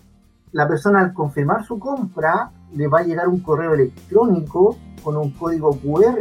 La 0.52 0.68
persona 0.68 1.02
al 1.02 1.14
confirmar 1.14 1.66
su 1.66 1.78
compra 1.78 2.52
le 2.74 2.88
va 2.88 3.00
a 3.00 3.04
llegar 3.04 3.28
un 3.28 3.40
correo 3.40 3.74
electrónico 3.74 4.78
con 5.04 5.16
un 5.18 5.32
código 5.32 5.72
QR 5.72 6.18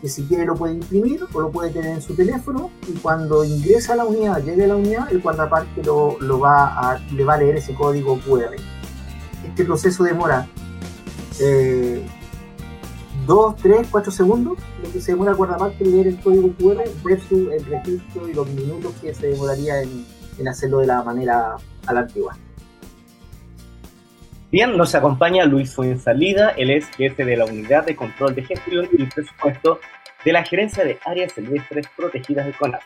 que 0.00 0.08
si 0.08 0.24
quiere 0.24 0.44
lo 0.44 0.54
puede 0.54 0.74
imprimir 0.74 1.20
o 1.32 1.40
lo 1.40 1.50
puede 1.50 1.70
tener 1.70 1.92
en 1.92 2.02
su 2.02 2.14
teléfono 2.14 2.70
y 2.86 2.92
cuando 2.98 3.42
ingresa 3.42 3.94
a 3.94 3.96
la 3.96 4.04
unidad, 4.04 4.42
llegue 4.42 4.64
a 4.64 4.68
la 4.68 4.76
unidad, 4.76 5.10
el 5.10 5.20
guardaparque 5.22 5.82
lo, 5.82 6.20
lo 6.20 6.38
va 6.38 6.92
a, 6.92 6.98
le 6.98 7.24
va 7.24 7.34
a 7.34 7.38
leer 7.38 7.56
ese 7.56 7.74
código 7.74 8.20
QR. 8.20 8.54
Este 9.44 9.64
proceso 9.64 10.04
demora 10.04 10.46
2, 13.26 13.56
3, 13.56 13.88
4 13.90 14.12
segundos, 14.12 14.58
lo 14.82 14.92
que 14.92 15.00
se 15.00 15.12
demora 15.12 15.30
el 15.30 15.38
guardaparque 15.38 15.84
en 15.84 15.90
leer 15.92 16.08
el 16.08 16.20
código 16.20 16.52
QR 16.58 16.84
versus 17.02 17.50
el 17.52 17.64
registro 17.64 18.28
y 18.28 18.34
los 18.34 18.46
minutos 18.50 18.92
que 19.00 19.14
se 19.14 19.28
demoraría 19.28 19.80
en, 19.82 20.04
en 20.38 20.48
hacerlo 20.48 20.78
de 20.80 20.86
la 20.86 21.02
manera 21.02 21.56
a 21.86 21.92
la 21.92 22.00
antigua. 22.00 22.36
Bien, 24.54 24.70
nos 24.76 24.94
acompaña 24.94 25.46
Luis 25.46 25.74
Fuensalida, 25.74 26.50
él 26.50 26.70
es 26.70 26.88
jefe 26.90 27.24
de 27.24 27.36
la 27.36 27.44
Unidad 27.44 27.84
de 27.84 27.96
Control 27.96 28.36
de 28.36 28.44
Gestión 28.44 28.88
y 28.92 29.04
Presupuesto 29.06 29.80
de 30.24 30.32
la 30.32 30.44
Gerencia 30.44 30.84
de 30.84 30.96
Áreas 31.04 31.32
Silvestres 31.32 31.88
Protegidas 31.96 32.46
de 32.46 32.52
CONAF. 32.52 32.84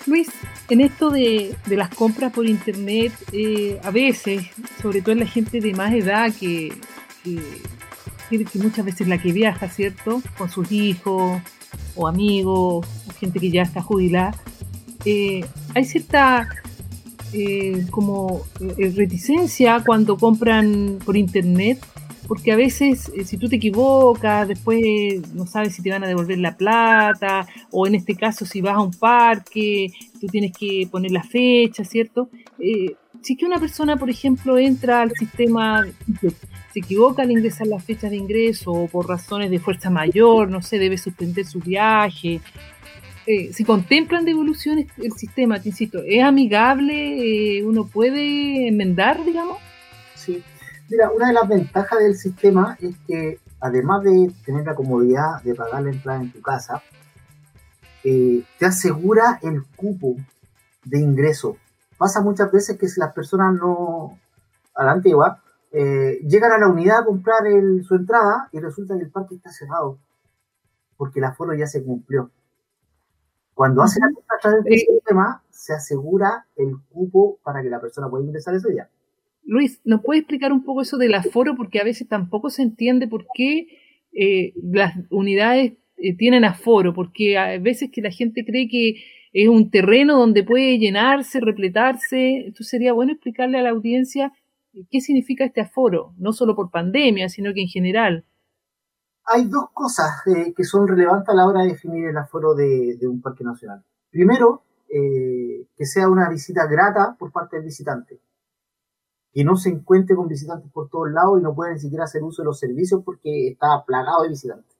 Luis, 0.07 0.29
en 0.71 0.81
esto 0.81 1.11
de, 1.11 1.55
las 1.67 1.89
compras 1.89 2.33
por 2.33 2.47
internet, 2.47 3.13
eh, 3.33 3.79
a 3.83 3.91
veces, 3.91 4.47
sobre 4.81 5.03
todo 5.03 5.11
en 5.11 5.19
la 5.19 5.27
gente 5.27 5.61
de 5.61 5.75
más 5.75 5.93
edad 5.93 6.33
que, 6.33 6.73
que, 7.23 7.39
muchas 8.55 8.83
veces 8.83 9.07
la 9.07 9.19
que 9.19 9.31
viaja, 9.31 9.69
¿cierto? 9.69 10.23
Con 10.39 10.49
sus 10.49 10.71
hijos 10.71 11.39
o 11.95 12.07
amigos, 12.07 12.87
gente 13.19 13.39
que 13.39 13.51
ya 13.51 13.61
está 13.61 13.83
jubilada, 13.83 14.35
eh, 15.05 15.45
hay 15.75 15.85
cierta 15.85 16.49
eh, 17.33 17.85
como 17.91 18.41
eh, 18.59 18.91
reticencia 18.93 19.81
cuando 19.85 20.17
compran 20.17 20.99
por 21.05 21.15
internet, 21.15 21.79
porque 22.31 22.53
a 22.53 22.55
veces 22.55 23.11
eh, 23.13 23.25
si 23.25 23.35
tú 23.35 23.49
te 23.49 23.57
equivocas, 23.57 24.47
después 24.47 25.33
no 25.33 25.45
sabes 25.45 25.75
si 25.75 25.83
te 25.83 25.89
van 25.89 26.05
a 26.05 26.07
devolver 26.07 26.37
la 26.37 26.55
plata, 26.55 27.45
o 27.71 27.85
en 27.85 27.95
este 27.95 28.15
caso 28.15 28.45
si 28.45 28.61
vas 28.61 28.75
a 28.75 28.79
un 28.79 28.93
parque, 28.93 29.91
tú 30.21 30.27
tienes 30.27 30.53
que 30.57 30.87
poner 30.89 31.11
la 31.11 31.23
fecha, 31.23 31.83
¿cierto? 31.83 32.29
si 33.21 33.35
que 33.35 33.45
una 33.45 33.59
persona, 33.59 33.97
por 33.97 34.09
ejemplo, 34.09 34.57
entra 34.57 35.01
al 35.01 35.11
sistema, 35.11 35.85
se 36.21 36.79
equivoca 36.79 37.23
al 37.23 37.31
ingresar 37.31 37.67
la 37.67 37.79
fecha 37.79 38.09
de 38.09 38.15
ingreso 38.15 38.71
o 38.71 38.87
por 38.87 39.09
razones 39.09 39.51
de 39.51 39.59
fuerza 39.59 39.89
mayor, 39.89 40.49
no 40.49 40.61
sé, 40.61 40.79
debe 40.79 40.97
suspender 40.97 41.45
su 41.45 41.59
viaje, 41.59 42.39
eh, 43.27 43.51
si 43.51 43.65
contemplan 43.65 44.23
devoluciones 44.23 44.87
el 45.03 45.11
sistema, 45.11 45.59
te 45.59 45.67
insisto, 45.67 46.01
¿es 46.07 46.23
amigable? 46.23 47.57
Eh, 47.57 47.63
¿Uno 47.65 47.87
puede 47.87 48.69
enmendar, 48.69 49.25
digamos? 49.25 49.57
Sí. 50.15 50.41
Mira, 50.91 51.09
una 51.09 51.27
de 51.27 51.33
las 51.33 51.47
ventajas 51.47 51.99
del 51.99 52.17
sistema 52.17 52.77
es 52.81 52.97
que 53.07 53.39
además 53.61 54.03
de 54.03 54.29
tener 54.45 54.65
la 54.65 54.75
comodidad 54.75 55.41
de 55.41 55.55
pagar 55.55 55.83
la 55.83 55.91
entrada 55.91 56.21
en 56.21 56.33
tu 56.33 56.41
casa, 56.41 56.83
eh, 58.03 58.43
te 58.59 58.65
asegura 58.65 59.39
el 59.41 59.63
cupo 59.77 60.17
de 60.83 60.99
ingreso. 60.99 61.55
Pasa 61.97 62.19
muchas 62.19 62.51
veces 62.51 62.77
que 62.77 62.89
si 62.89 62.99
las 62.99 63.13
personas 63.13 63.53
no, 63.53 64.19
a 64.75 64.83
la 64.83 64.91
antigua, 64.91 65.41
llegan 65.71 66.51
a 66.51 66.57
la 66.57 66.67
unidad 66.67 66.99
a 66.99 67.05
comprar 67.05 67.43
su 67.87 67.95
entrada 67.95 68.49
y 68.51 68.59
resulta 68.59 68.97
que 68.97 69.03
el 69.03 69.11
parque 69.11 69.35
está 69.35 69.49
cerrado 69.49 69.97
porque 70.97 71.19
el 71.19 71.25
aforo 71.25 71.53
ya 71.53 71.67
se 71.67 71.81
cumplió. 71.81 72.29
Cuando 73.53 73.81
hace 73.81 74.01
la 74.01 74.13
compra 74.13 74.35
a 74.35 74.39
través 74.41 74.63
del 74.65 74.79
sistema, 74.79 75.41
se 75.49 75.73
asegura 75.73 76.45
el 76.57 76.75
cupo 76.89 77.37
para 77.43 77.61
que 77.61 77.69
la 77.69 77.79
persona 77.79 78.09
pueda 78.09 78.25
ingresar 78.25 78.55
ese 78.55 78.69
día. 78.71 78.89
Luis, 79.51 79.81
¿nos 79.83 80.01
puede 80.01 80.21
explicar 80.21 80.53
un 80.53 80.63
poco 80.63 80.81
eso 80.81 80.97
del 80.97 81.13
aforo? 81.13 81.57
Porque 81.57 81.81
a 81.81 81.83
veces 81.83 82.07
tampoco 82.07 82.49
se 82.49 82.61
entiende 82.61 83.09
por 83.09 83.25
qué 83.33 83.67
eh, 84.13 84.53
las 84.63 84.93
unidades 85.09 85.73
eh, 85.97 86.15
tienen 86.15 86.45
aforo, 86.45 86.93
porque 86.93 87.37
a 87.37 87.57
veces 87.57 87.89
que 87.91 87.99
la 88.01 88.11
gente 88.11 88.45
cree 88.45 88.69
que 88.69 89.03
es 89.33 89.49
un 89.49 89.69
terreno 89.69 90.17
donde 90.17 90.45
puede 90.45 90.79
llenarse, 90.79 91.41
repletarse. 91.41 92.45
Entonces 92.45 92.69
sería 92.69 92.93
bueno 92.93 93.11
explicarle 93.11 93.59
a 93.59 93.63
la 93.63 93.71
audiencia 93.71 94.31
qué 94.89 95.01
significa 95.01 95.43
este 95.43 95.59
aforo, 95.59 96.13
no 96.17 96.31
solo 96.31 96.55
por 96.55 96.71
pandemia, 96.71 97.27
sino 97.27 97.53
que 97.53 97.63
en 97.63 97.67
general 97.67 98.23
hay 99.25 99.49
dos 99.49 99.65
cosas 99.73 100.25
eh, 100.27 100.53
que 100.55 100.63
son 100.63 100.87
relevantes 100.87 101.27
a 101.27 101.33
la 101.33 101.45
hora 101.45 101.63
de 101.63 101.71
definir 101.71 102.07
el 102.07 102.17
aforo 102.17 102.55
de, 102.55 102.97
un 103.03 103.21
parque 103.21 103.43
nacional. 103.43 103.83
Primero, 104.09 104.63
eh, 104.87 105.67
que 105.75 105.85
sea 105.85 106.07
una 106.07 106.29
visita 106.29 106.67
grata 106.67 107.17
por 107.19 107.33
parte 107.33 107.57
del 107.57 107.65
visitante. 107.65 108.21
Que 109.33 109.43
no 109.43 109.55
se 109.55 109.69
encuentre 109.69 110.15
con 110.15 110.27
visitantes 110.27 110.71
por 110.71 110.89
todos 110.89 111.11
lados 111.11 111.39
y 111.39 111.43
no 111.43 111.55
pueda 111.55 111.73
ni 111.73 111.79
siquiera 111.79 112.03
hacer 112.03 112.23
uso 112.23 112.41
de 112.41 112.47
los 112.47 112.59
servicios 112.59 113.01
porque 113.03 113.49
está 113.49 113.83
plagado 113.85 114.23
de 114.23 114.29
visitantes. 114.29 114.75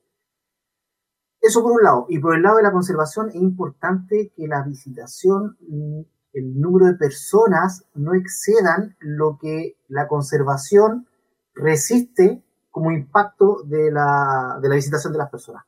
Eso 1.41 1.63
por 1.63 1.71
un 1.71 1.83
lado. 1.83 2.05
Y 2.07 2.19
por 2.19 2.35
el 2.35 2.43
lado 2.43 2.57
de 2.57 2.63
la 2.63 2.71
conservación 2.71 3.29
es 3.29 3.35
importante 3.35 4.31
que 4.35 4.47
la 4.47 4.61
visitación, 4.61 5.57
mm, 5.67 6.01
el 6.33 6.59
número 6.59 6.85
de 6.85 6.93
personas 6.93 7.85
no 7.95 8.13
excedan 8.13 8.95
lo 8.99 9.37
que 9.39 9.77
la 9.87 10.07
conservación 10.07 11.07
resiste 11.55 12.43
como 12.69 12.91
impacto 12.91 13.63
de 13.65 13.91
la, 13.91 14.59
de 14.61 14.69
la 14.69 14.75
visitación 14.75 15.13
de 15.13 15.19
las 15.19 15.29
personas. 15.29 15.65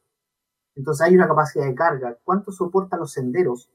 Entonces 0.75 1.05
hay 1.05 1.15
una 1.15 1.27
capacidad 1.27 1.65
de 1.65 1.75
carga. 1.75 2.17
¿Cuánto 2.23 2.51
soportan 2.51 2.99
los 2.99 3.11
senderos? 3.11 3.69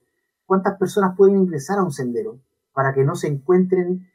¿Cuántas 0.47 0.79
personas 0.79 1.17
pueden 1.17 1.37
ingresar 1.37 1.79
a 1.79 1.83
un 1.83 1.93
sendero 1.93 2.39
para 2.73 2.95
que 2.95 3.05
no 3.05 3.17
se 3.17 3.29
encuentren 3.29 4.09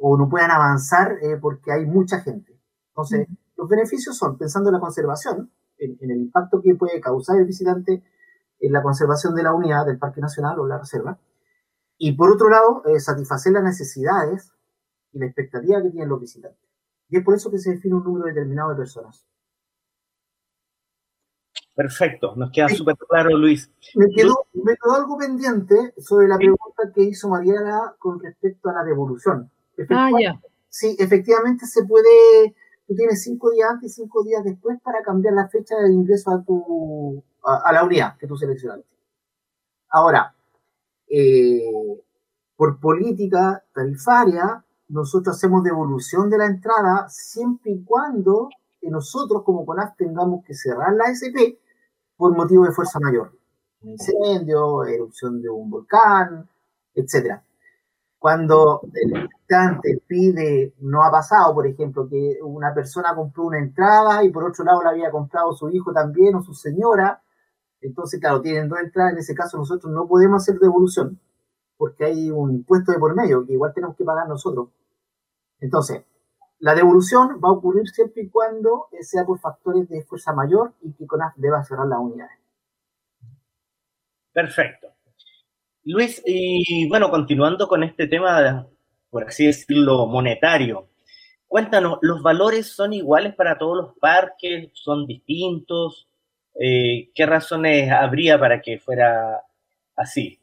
o 0.00 0.16
no 0.16 0.28
puedan 0.28 0.50
avanzar 0.50 1.18
eh, 1.22 1.36
porque 1.40 1.72
hay 1.72 1.86
mucha 1.86 2.20
gente? 2.20 2.58
Entonces, 2.88 3.26
los 3.56 3.68
beneficios 3.68 4.16
son, 4.16 4.36
pensando 4.38 4.70
en 4.70 4.74
la 4.74 4.80
conservación, 4.80 5.50
en, 5.78 5.96
el 6.00 6.18
impacto 6.18 6.62
que 6.62 6.74
puede 6.74 7.00
causar 7.00 7.38
el 7.38 7.46
visitante 7.46 8.02
en 8.58 8.72
la 8.72 8.82
conservación 8.82 9.34
de 9.34 9.42
la 9.42 9.52
unidad 9.52 9.86
del 9.86 9.98
Parque 9.98 10.20
Nacional 10.20 10.58
o 10.58 10.66
la 10.66 10.78
reserva. 10.78 11.18
Y 11.98 12.12
por 12.12 12.30
otro 12.30 12.48
lado, 12.48 12.82
eh, 12.86 13.00
satisfacer 13.00 13.52
las 13.52 13.64
necesidades 13.64 14.52
y 15.12 15.18
la 15.18 15.26
expectativa 15.26 15.82
que 15.82 15.90
tienen 15.90 16.08
los 16.08 16.20
visitantes. 16.20 16.60
Y 17.08 17.18
es 17.18 17.24
por 17.24 17.34
eso 17.34 17.50
que 17.50 17.58
se 17.58 17.70
define 17.70 17.94
un 17.94 18.04
número 18.04 18.26
determinado 18.26 18.70
de 18.70 18.76
personas. 18.76 19.26
Perfecto, 21.74 22.34
nos 22.36 22.50
queda 22.50 22.70
súper 22.70 22.96
claro, 22.96 23.36
Luis. 23.36 23.70
Me 23.96 24.06
quedó, 24.08 24.34
algo 24.94 25.18
pendiente 25.18 25.92
sobre 25.98 26.26
la 26.26 26.38
pregunta 26.38 26.90
que 26.94 27.02
hizo 27.02 27.28
Mariana 27.28 27.94
con 27.98 28.18
respecto 28.18 28.70
a 28.70 28.72
la 28.72 28.82
devolución. 28.82 29.50
Ah, 29.90 30.10
ya. 30.20 30.40
Sí, 30.68 30.96
efectivamente 30.98 31.66
se 31.66 31.84
puede, 31.84 32.54
tú 32.86 32.94
tienes 32.94 33.22
cinco 33.22 33.50
días 33.50 33.70
antes 33.70 33.92
y 33.92 34.02
cinco 34.02 34.22
días 34.22 34.44
después 34.44 34.80
para 34.82 35.02
cambiar 35.02 35.34
la 35.34 35.48
fecha 35.48 35.76
de 35.76 35.92
ingreso 35.92 36.30
a, 36.30 36.42
tu, 36.42 37.22
a, 37.42 37.72
la 37.72 37.84
unidad 37.84 38.16
que 38.18 38.26
tú 38.26 38.36
seleccionaste. 38.36 38.86
Ahora, 39.90 40.34
eh, 41.08 42.02
por 42.56 42.78
política 42.80 43.62
tarifaria, 43.72 44.64
nosotros 44.88 45.36
hacemos 45.36 45.62
devolución 45.62 46.30
de 46.30 46.38
la 46.38 46.46
entrada 46.46 47.08
siempre 47.08 47.72
y 47.72 47.84
cuando 47.84 48.48
nosotros 48.90 49.42
como 49.44 49.64
CONAF 49.64 49.96
tengamos 49.96 50.44
que 50.44 50.54
cerrar 50.54 50.94
la 50.94 51.10
SP 51.10 51.58
por 52.16 52.36
motivo 52.36 52.64
de 52.64 52.72
fuerza 52.72 52.98
mayor. 53.00 53.32
Un 53.82 53.90
incendio, 53.92 54.84
erupción 54.84 55.42
de 55.42 55.48
un 55.48 55.70
volcán, 55.70 56.48
etc. 56.94 57.40
Cuando 58.18 58.80
el 58.92 59.22
visitante 59.22 60.02
pide, 60.06 60.74
no 60.80 61.04
ha 61.04 61.10
pasado, 61.10 61.54
por 61.54 61.66
ejemplo, 61.66 62.08
que 62.08 62.38
una 62.42 62.74
persona 62.74 63.14
compró 63.14 63.44
una 63.44 63.58
entrada 63.58 64.24
y 64.24 64.30
por 64.30 64.44
otro 64.44 64.64
lado 64.64 64.82
la 64.82 64.90
había 64.90 65.10
comprado 65.10 65.52
su 65.52 65.68
hijo 65.70 65.92
también 65.92 66.34
o 66.34 66.42
su 66.42 66.54
señora, 66.54 67.22
entonces, 67.80 68.18
claro, 68.20 68.40
tienen 68.40 68.68
dos 68.68 68.80
entradas, 68.80 69.12
en 69.12 69.18
ese 69.18 69.34
caso 69.34 69.58
nosotros 69.58 69.92
no 69.92 70.08
podemos 70.08 70.42
hacer 70.42 70.58
devolución 70.58 71.20
porque 71.76 72.04
hay 72.04 72.30
un 72.30 72.52
impuesto 72.52 72.92
de 72.92 72.98
por 72.98 73.14
medio 73.14 73.44
que 73.46 73.52
igual 73.52 73.72
tenemos 73.74 73.96
que 73.96 74.04
pagar 74.04 74.28
nosotros. 74.28 74.68
Entonces, 75.60 76.04
la 76.58 76.74
devolución 76.74 77.40
va 77.42 77.48
a 77.48 77.52
ocurrir 77.52 77.86
siempre 77.88 78.22
y 78.22 78.30
cuando 78.30 78.88
sea 79.00 79.24
por 79.24 79.38
factores 79.38 79.88
de 79.88 80.02
fuerza 80.04 80.32
mayor 80.32 80.72
y 80.80 80.92
que 80.92 81.06
CONAF 81.06 81.36
deba 81.36 81.62
cerrar 81.64 81.86
las 81.86 81.98
unidades. 81.98 82.38
Perfecto. 84.32 84.88
Luis, 85.86 86.22
y 86.26 86.88
bueno, 86.88 87.10
continuando 87.10 87.66
con 87.68 87.82
este 87.82 88.06
tema, 88.06 88.66
por 89.08 89.24
así 89.24 89.46
decirlo, 89.46 90.06
monetario, 90.06 90.90
cuéntanos, 91.48 91.98
¿los 92.02 92.22
valores 92.22 92.74
son 92.74 92.92
iguales 92.92 93.34
para 93.34 93.56
todos 93.56 93.76
los 93.76 93.98
parques? 93.98 94.70
¿Son 94.74 95.06
distintos? 95.06 96.08
eh, 96.58 97.10
¿qué 97.14 97.26
razones 97.26 97.90
habría 97.90 98.38
para 98.38 98.60
que 98.60 98.78
fuera 98.78 99.42
así? 99.96 100.40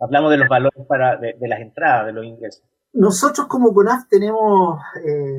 Hablamos 0.00 0.30
de 0.30 0.36
los 0.38 0.48
valores 0.48 0.86
para, 0.86 1.16
de, 1.16 1.36
las 1.40 1.60
entradas, 1.60 2.06
de 2.06 2.12
los 2.12 2.24
ingresos. 2.24 2.62
Nosotros 2.92 3.46
como 3.48 3.74
CONAF 3.74 4.08
tenemos 4.08 4.80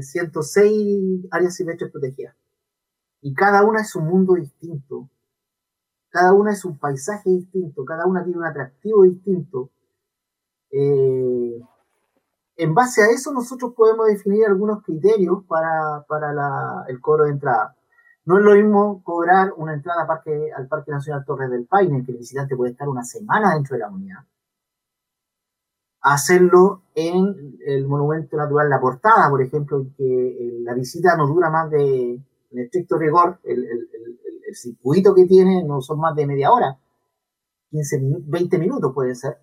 106 0.02 0.66
eh, 0.66 1.28
áreas 1.32 1.56
silvestres 1.56 1.92
protegidas 1.92 2.36
y 3.22 3.34
cada 3.34 3.64
una 3.64 3.82
es 3.82 3.96
un 3.96 4.06
mundo 4.06 4.36
distinto, 4.36 5.09
cada 6.10 6.34
una 6.34 6.52
es 6.52 6.66
un 6.66 6.78
paisaje 6.78 7.30
distinto, 7.30 7.86
cada 7.86 8.06
una 8.06 8.24
tiene 8.24 8.40
un 8.40 8.46
atractivo 8.46 9.04
distinto. 9.04 9.70
Eh, 10.72 11.62
en 12.58 12.74
base 12.74 13.02
a 13.02 13.08
eso 13.08 13.32
nosotros 13.32 13.74
podemos 13.74 14.08
definir 14.08 14.46
algunos 14.46 14.84
criterios 14.84 15.44
para, 15.46 16.06
el 16.88 17.00
cobro 17.00 17.26
de 17.26 17.32
entrada. 17.32 17.76
No 18.26 18.38
es 18.38 18.44
lo 18.44 18.54
mismo 18.54 19.02
cobrar 19.04 19.54
una 19.56 19.74
entrada 19.74 20.06
al 20.56 20.68
Parque 20.68 20.92
Nacional 20.92 21.24
Torres 21.26 21.50
del 21.50 21.66
Paine, 21.66 22.04
que 22.06 22.12
el 22.12 22.18
visitante 22.18 22.56
puede 22.56 22.72
estar 22.72 22.88
una 22.88 23.04
semana 23.04 23.54
dentro 23.54 23.76
de 23.76 23.80
la 23.80 23.90
unidad, 23.90 24.20
hacerlo 26.02 26.84
en 26.96 27.58
el 27.66 27.88
Monumento 27.88 28.38
Natural 28.38 28.70
La 28.70 28.80
Portada, 28.80 29.30
por 29.30 29.42
ejemplo, 29.42 29.86
que 29.98 30.60
la 30.64 30.74
visita 30.74 31.16
no 31.16 31.28
dura 31.28 31.50
más 31.50 31.70
de, 31.72 32.14
en 32.52 32.60
estricto 32.60 32.98
rigor, 32.98 33.40
el, 33.44 33.88
circuito 34.56 35.14
que 35.16 35.26
tiene 35.26 35.64
no 35.64 35.82
son 35.82 36.00
más 36.00 36.16
de 36.16 36.28
media 36.28 36.52
hora, 36.52 36.80
15, 37.72 38.00
20 38.28 38.58
minutos 38.58 38.92
puede 38.94 39.16
ser, 39.16 39.38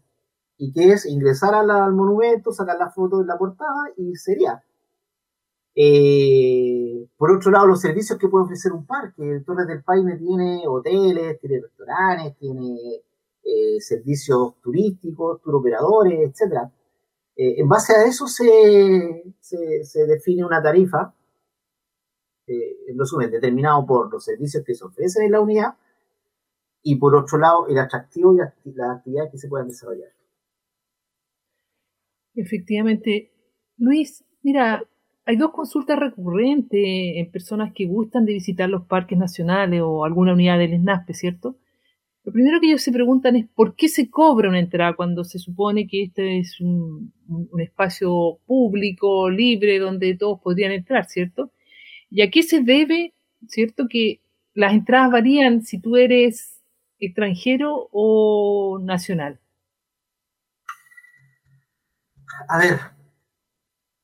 y 0.58 0.72
que 0.72 0.92
es 0.92 1.06
ingresar 1.06 1.54
al 1.54 1.92
monumento, 1.92 2.52
sacar 2.52 2.78
la 2.78 2.90
foto 2.90 3.18
de 3.18 3.26
la 3.26 3.38
portada 3.38 3.90
y 3.96 4.14
sería. 4.16 4.62
Eh, 5.78 7.06
por 7.18 7.30
otro 7.30 7.50
lado, 7.50 7.66
los 7.66 7.80
servicios 7.80 8.18
que 8.18 8.28
puede 8.28 8.44
ofrecer 8.44 8.72
un 8.72 8.86
parque. 8.86 9.22
El 9.22 9.44
Torres 9.44 9.66
del 9.66 9.82
Paine 9.82 10.16
tiene 10.16 10.62
hoteles, 10.66 11.38
tiene 11.38 11.60
restaurantes, 11.60 12.36
tiene 12.38 13.02
eh, 13.44 13.80
servicios 13.80 14.54
turísticos, 14.62 15.40
turoperadores, 15.42 16.30
etc. 16.30 16.68
Eh, 17.36 17.60
en 17.60 17.68
base 17.68 17.94
a 17.94 18.04
eso 18.06 18.26
se, 18.26 19.34
se, 19.40 20.06
define 20.06 20.44
una 20.44 20.62
tarifa, 20.62 21.14
en 22.46 22.98
resumen, 22.98 23.30
determinado 23.30 23.84
por 23.86 24.10
los 24.10 24.24
servicios 24.24 24.64
que 24.64 24.74
se 24.74 24.84
ofrecen 24.84 25.24
en 25.26 25.32
la 25.32 25.40
unidad 25.40 25.74
y 26.82 26.96
por 26.96 27.16
otro 27.16 27.38
lado 27.38 27.66
el 27.68 27.78
atractivo 27.78 28.34
y 28.64 28.72
las 28.72 28.96
actividades 28.96 29.32
que 29.32 29.38
se 29.38 29.48
puedan 29.48 29.68
desarrollar. 29.68 30.10
Efectivamente. 32.34 33.32
Luis, 33.78 34.24
mira, 34.42 34.84
hay 35.24 35.36
dos 35.36 35.50
consultas 35.50 35.98
recurrentes 35.98 36.80
en 36.80 37.30
personas 37.30 37.72
que 37.74 37.86
gustan 37.86 38.24
de 38.24 38.34
visitar 38.34 38.68
los 38.68 38.86
parques 38.86 39.18
nacionales 39.18 39.82
o 39.84 40.04
alguna 40.04 40.34
unidad 40.34 40.58
del 40.58 40.78
SNASPE, 40.78 41.14
¿cierto? 41.14 41.56
Lo 42.26 42.32
primero 42.32 42.60
que 42.60 42.66
ellos 42.66 42.82
se 42.82 42.92
preguntan 42.92 43.36
es 43.36 43.46
por 43.54 43.76
qué 43.76 43.88
se 43.88 44.10
cobra 44.10 44.48
una 44.48 44.58
entrada 44.58 44.94
cuando 44.94 45.24
se 45.24 45.38
supone 45.38 45.86
que 45.86 46.02
este 46.04 46.38
es 46.38 46.60
un, 46.60 47.12
espacio 47.60 48.38
público, 48.46 49.30
libre, 49.30 49.78
donde 49.78 50.16
todos 50.16 50.40
podrían 50.40 50.72
entrar, 50.72 51.06
¿cierto? 51.06 51.52
¿Y 52.16 52.22
a 52.22 52.30
qué 52.30 52.42
se 52.42 52.62
debe, 52.62 53.12
¿cierto? 53.46 53.88
Que 53.90 54.22
las 54.54 54.72
entradas 54.72 55.12
varían 55.12 55.60
si 55.60 55.78
tú 55.78 55.96
eres 55.96 56.62
extranjero 56.98 57.90
o 57.92 58.78
nacional. 58.82 59.38
A 62.48 62.58
ver, 62.58 62.78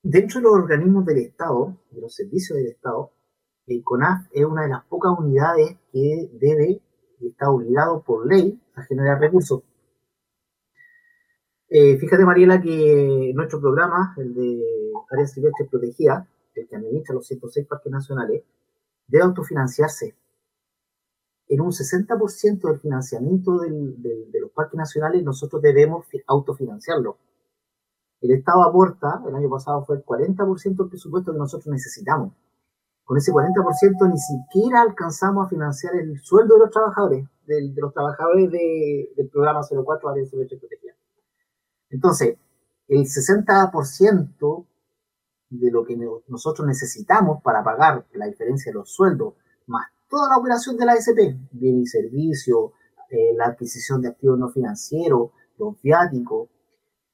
dentro 0.02 0.40
de 0.40 0.45
los 0.45 0.52
organismos 0.52 1.07
del 1.07 1.21
Estado, 1.21 1.75
de 1.90 2.02
los 2.02 2.14
servicios 2.14 2.59
del 2.59 2.66
Estado, 2.66 3.14
el 3.66 3.83
CONAF 3.83 4.26
es 4.31 4.45
una 4.45 4.64
de 4.64 4.69
las 4.69 4.85
pocas 4.85 5.12
unidades 5.19 5.78
que 5.90 6.28
debe 6.35 6.83
y 7.19 7.28
está 7.28 7.49
obligado 7.49 8.02
por 8.02 8.26
ley 8.26 8.61
a 8.75 8.83
generar 8.83 9.21
recursos. 9.21 9.63
Eh, 11.71 11.97
fíjate, 11.97 12.26
Mariela, 12.26 12.60
que 12.60 13.32
nuestro 13.34 13.58
programa, 13.58 14.15
el 14.19 14.34
de 14.34 14.63
áreas 15.10 15.32
silvestres 15.32 15.71
protegidas, 15.71 16.28
el 16.60 16.69
que 16.69 16.76
administra 16.76 17.15
los 17.15 17.26
106 17.26 17.67
parques 17.67 17.91
nacionales, 17.91 18.43
debe 19.06 19.25
autofinanciarse. 19.25 20.15
En 21.49 21.60
un 21.60 21.71
60% 21.71 22.69
del 22.69 22.80
financiamiento 22.80 23.58
de 23.58 24.41
los 24.41 24.50
parques 24.52 24.76
nacionales 24.76 25.23
nosotros 25.23 25.60
debemos 25.60 26.06
autofinanciarlo. 26.26 27.19
El 28.23 28.30
Estado 28.30 28.62
aporta, 28.62 29.21
el 29.26 29.34
año 29.34 29.50
pasado 29.50 29.84
fue 29.84 29.97
el 29.97 30.04
40% 30.04 30.76
del 30.76 30.88
presupuesto 30.88 31.32
que 31.32 31.38
nosotros 31.38 31.67
necesitamos. 31.67 32.32
Con 33.04 33.19
ese 33.19 33.32
40% 33.32 34.10
ni 34.10 34.19
siquiera 34.19 34.80
alcanzamos 34.80 35.47
a 35.47 35.49
financiar 35.49 35.97
el 35.97 36.19
sueldo 36.21 36.54
de 36.54 36.60
los 36.60 36.71
trabajadores, 36.71 37.26
de, 37.47 37.73
los 37.76 37.93
trabajadores 37.93 38.50
del 38.50 39.28
programa 39.28 39.60
04 39.69 40.08
Área 40.08 40.25
de 40.25 40.56
Protegida. 40.56 40.93
Entonces, 41.91 42.38
el 42.86 43.00
60% 43.00 44.67
de 45.52 45.71
lo 45.71 45.84
que 45.84 45.97
nosotros 46.28 46.67
necesitamos 46.67 47.43
para 47.43 47.62
pagar 47.62 48.06
la 48.15 48.26
diferencia 48.26 48.73
de 48.73 48.78
los 48.78 48.91
sueldos, 48.91 49.34
más 49.67 49.86
toda 50.08 50.28
la 50.28 50.36
operación 50.36 50.76
de 50.76 50.86
la 50.86 50.95
SP, 50.97 51.36
bien 51.52 51.80
y 51.80 51.86
servicio, 51.86 52.73
eh, 53.10 53.34
la 53.36 53.47
adquisición 53.47 54.00
de 54.02 54.08
activos 54.08 54.38
no 54.38 54.49
financieros, 54.49 55.30
los 55.58 55.80
viáticos, 55.80 56.49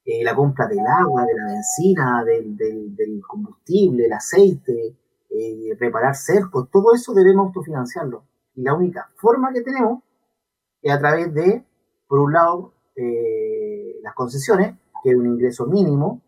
eh, 0.05 0.23
la 0.23 0.35
compra 0.35 0.67
del 0.67 0.79
agua, 0.79 1.25
de 1.25 1.33
la 1.35 1.45
benzina, 1.45 2.23
del, 2.25 2.57
del, 2.57 3.21
combustible, 3.27 4.05
el 4.05 4.13
aceite, 4.13 4.95
eh, 5.29 5.77
reparar 5.79 6.15
cercos, 6.15 6.69
todo 6.71 6.93
eso 6.93 7.13
debemos 7.13 7.47
autofinanciarlo. 7.47 8.23
Y 8.55 8.63
la 8.63 8.73
única 8.73 9.09
forma 9.15 9.53
que 9.53 9.61
tenemos 9.61 10.01
es 10.81 10.91
a 10.91 10.99
través 10.99 11.33
de, 11.33 11.63
por 12.07 12.19
un 12.19 12.33
lado, 12.33 12.73
eh, 12.95 13.99
las 14.01 14.13
concesiones, 14.15 14.75
que 15.03 15.11
es 15.11 15.15
un 15.15 15.27
ingreso 15.27 15.67
mínimo, 15.67 16.21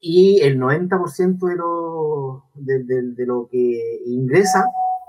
y 0.00 0.40
el 0.42 0.58
90% 0.58 1.38
de 1.48 1.56
lo, 1.56 2.44
de, 2.54 3.26
lo 3.26 3.48
que 3.50 4.00
ingresa 4.06 4.64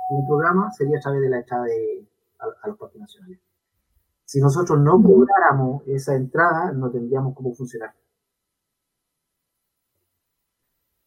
un 0.10 0.26
programa 0.26 0.72
sería 0.72 0.98
a 0.98 1.02
través 1.02 1.22
de 1.22 1.30
la 1.30 1.40
entrada 1.40 1.66
de, 1.66 2.06
a 2.40 2.68
los 2.68 2.78
parques 2.78 3.00
nacionales. 3.00 3.40
Si 4.26 4.42
nosotros 4.42 4.80
no 4.80 5.02
cobráramos 5.02 5.88
esa 5.88 6.16
entrada, 6.16 6.72
no 6.74 6.92
tendríamos 6.92 7.34
cómo 7.36 7.54
funcionar. 7.54 7.94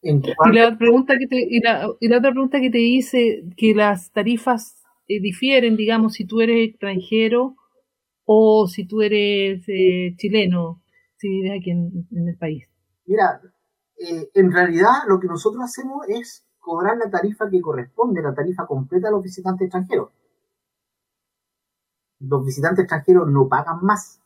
y, 0.03 0.23
la 0.53 0.79
pregunta 0.79 1.19
que 1.19 1.27
te, 1.27 1.37
y, 1.37 1.61
la, 1.61 1.89
otra 1.91 2.31
pregunta 2.31 2.61
que 2.61 2.71
te 2.71 2.81
hice, 2.81 3.45
que 3.57 3.75
las 3.75 4.11
tarifas 4.13 4.83
eh, 5.07 5.21
difieren, 5.21 5.77
digamos, 5.77 6.15
si 6.15 6.25
tú 6.25 6.41
eres 6.41 6.71
extranjero 6.71 7.57
o 8.25 8.67
si 8.69 8.87
tú 8.87 9.03
eres 9.03 9.65
eh, 9.69 10.15
chileno, 10.17 10.83
si 11.17 11.29
vives 11.29 11.61
aquí 11.61 11.71
en, 11.73 12.07
el 12.11 12.37
país. 12.39 12.67
Mira, 13.05 13.41
eh, 14.01 14.31
en 14.35 14.53
realidad 14.53 15.05
lo 15.07 15.21
que 15.21 15.29
nosotros 15.29 15.63
hacemos 15.63 16.09
es 16.09 16.45
cobrar 16.59 16.97
la 16.97 17.11
tarifa 17.11 17.49
que 17.51 17.61
corresponde, 17.61 18.23
la 18.23 18.35
tarifa 18.35 18.67
completa 18.67 19.09
a 19.09 19.11
los 19.13 19.23
visitantes 19.23 19.67
extranjeros 19.67 20.11
los 22.21 22.45
visitantes 22.45 22.85
extranjeros 22.85 23.29
no 23.29 23.49
pagan 23.49 23.79
más. 23.83 24.21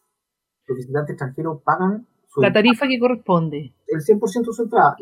Los 0.66 0.76
visitantes 0.76 1.14
extranjeros 1.14 1.62
pagan 1.62 2.06
su 2.28 2.40
la 2.40 2.52
tarifa 2.52 2.86
que 2.88 2.98
corresponde. 2.98 3.72
El 3.86 4.00
100% 4.00 4.46
de 4.46 4.52
su 4.52 4.62
entrada. 4.62 4.96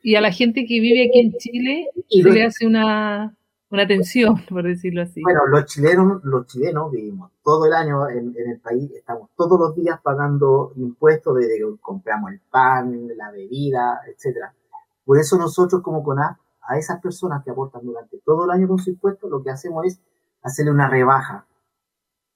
Y, 0.00 0.14
a 0.14 0.20
la 0.20 0.32
gente 0.32 0.64
que 0.64 0.80
vive 0.80 1.08
aquí 1.08 1.20
en 1.20 1.32
Chile 1.32 1.90
se 2.08 2.30
le 2.30 2.44
hace 2.44 2.66
una, 2.66 3.36
una 3.70 3.82
atención, 3.82 4.36
por 4.48 4.64
decirlo 4.64 5.02
así. 5.02 5.22
Bueno, 5.22 5.46
los 5.46 5.66
chilenos, 5.66 6.24
los 6.24 6.46
chilenos 6.46 6.90
vivimos 6.90 7.32
todo 7.42 7.66
el 7.66 7.72
año 7.72 8.08
en, 8.08 8.34
el 8.36 8.60
país, 8.60 8.90
estamos 8.94 9.30
todos 9.36 9.58
los 9.58 9.74
días 9.74 10.00
pagando 10.02 10.72
impuestos 10.76 11.36
desde 11.36 11.58
que 11.58 11.76
compramos 11.80 12.32
el 12.32 12.40
pan, 12.50 13.08
la 13.16 13.30
bebida, 13.30 14.00
etcétera. 14.06 14.54
Por 15.04 15.18
eso 15.18 15.38
nosotros 15.38 15.82
como 15.82 16.02
CONAF, 16.02 16.36
a 16.68 16.76
esas 16.76 17.00
personas 17.00 17.42
que 17.42 17.50
aportan 17.50 17.84
durante 17.84 18.18
todo 18.18 18.44
el 18.44 18.50
año 18.50 18.68
con 18.68 18.78
su 18.78 18.90
impuesto, 18.90 19.28
lo 19.28 19.42
que 19.42 19.50
hacemos 19.50 19.86
es 19.86 20.00
hacerle 20.42 20.70
una 20.70 20.88
rebaja 20.88 21.46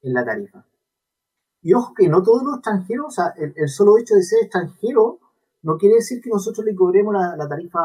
en 0.01 0.13
la 0.13 0.25
tarifa. 0.25 0.65
Y 1.61 1.73
ojo 1.73 1.93
que 1.93 2.09
no 2.09 2.23
todos 2.23 2.43
los 2.43 2.55
extranjeros, 2.55 3.07
o 3.07 3.11
sea, 3.11 3.33
el, 3.37 3.69
solo 3.69 3.97
hecho 3.97 4.15
de 4.15 4.23
ser 4.23 4.43
extranjero 4.43 5.19
no 5.61 5.77
quiere 5.77 5.95
decir 5.95 6.21
que 6.21 6.29
nosotros 6.29 6.65
le 6.65 6.75
cobremos 6.75 7.13
la, 7.13 7.47
tarifa 7.47 7.79